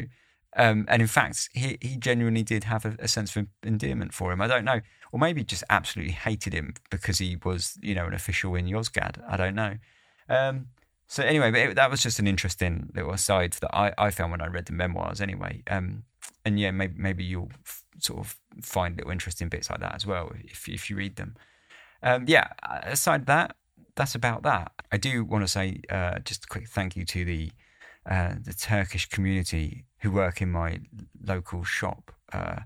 [0.56, 4.32] Um, and in fact, he, he genuinely did have a, a, sense of endearment for
[4.32, 4.40] him.
[4.40, 4.80] I don't know.
[5.12, 9.22] Or maybe just absolutely hated him because he was, you know, an official in Yozgat.
[9.28, 9.76] I don't know.
[10.28, 10.66] Um,
[11.06, 14.32] so anyway, but it, that was just an interesting little aside that I, I found
[14.32, 15.62] when I read the memoirs anyway.
[15.68, 16.04] Um,
[16.44, 17.50] and yeah, maybe, maybe you'll
[18.02, 21.36] sort of find little interesting bits like that as well if, if you read them.
[22.02, 23.56] Um, yeah, aside that,
[23.94, 24.72] that's about that.
[24.90, 27.50] I do want to say uh, just a quick thank you to the
[28.06, 30.80] uh, the Turkish community who work in my
[31.22, 32.60] local shop, uh,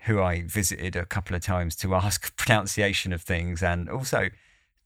[0.00, 4.30] who I visited a couple of times to ask pronunciation of things and also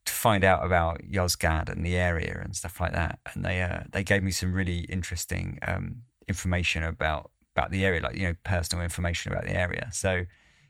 [0.04, 3.20] to find out about Yozgat and the area and stuff like that.
[3.32, 8.00] And they uh, they gave me some really interesting um, information about about the area,
[8.00, 9.88] like you know personal information about the area.
[9.92, 10.24] So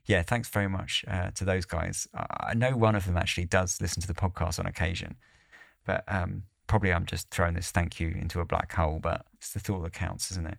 [0.06, 2.09] yeah, thanks very much uh, to those guys.
[2.15, 5.16] I know one of them actually does listen to the podcast on occasion,
[5.85, 9.52] but um, probably I'm just throwing this thank you into a black hole, but it's
[9.52, 10.59] the thought that counts, isn't it?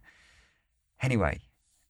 [1.01, 1.41] Anyway,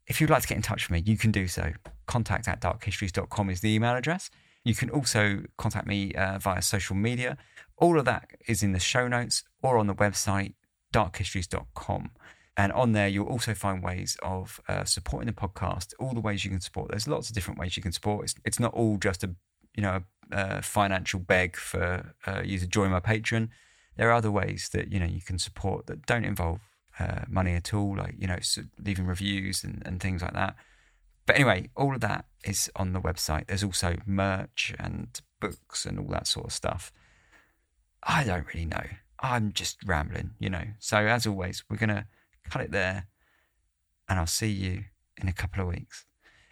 [0.07, 1.71] if you'd like to get in touch with me, you can do so.
[2.07, 4.29] Contact at darkhistories.com is the email address.
[4.63, 7.37] You can also contact me uh, via social media.
[7.77, 10.53] All of that is in the show notes or on the website
[10.93, 12.11] darkhistories.com.
[12.59, 15.93] And on there, you'll also find ways of uh, supporting the podcast.
[15.99, 16.89] All the ways you can support.
[16.89, 18.25] There's lots of different ways you can support.
[18.25, 19.29] It's, it's not all just a
[19.75, 23.49] you know a, financial beg for uh, you to join my Patreon
[23.99, 26.61] there are other ways that you know you can support that don't involve
[26.99, 28.37] uh, money at all, like you know
[28.81, 30.55] leaving reviews and, and things like that.
[31.25, 33.47] But anyway, all of that is on the website.
[33.47, 35.09] There's also merch and
[35.41, 36.93] books and all that sort of stuff.
[38.01, 38.85] I don't really know.
[39.19, 40.63] I'm just rambling, you know.
[40.79, 42.07] So as always, we're gonna
[42.43, 43.07] cut it there,
[44.07, 44.85] and I'll see you
[45.17, 46.05] in a couple of weeks.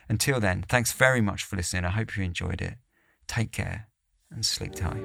[0.10, 1.86] Until then, thanks very much for listening.
[1.86, 2.76] I hope you enjoyed it.
[3.28, 3.88] Take care
[4.32, 5.04] and sleep tight.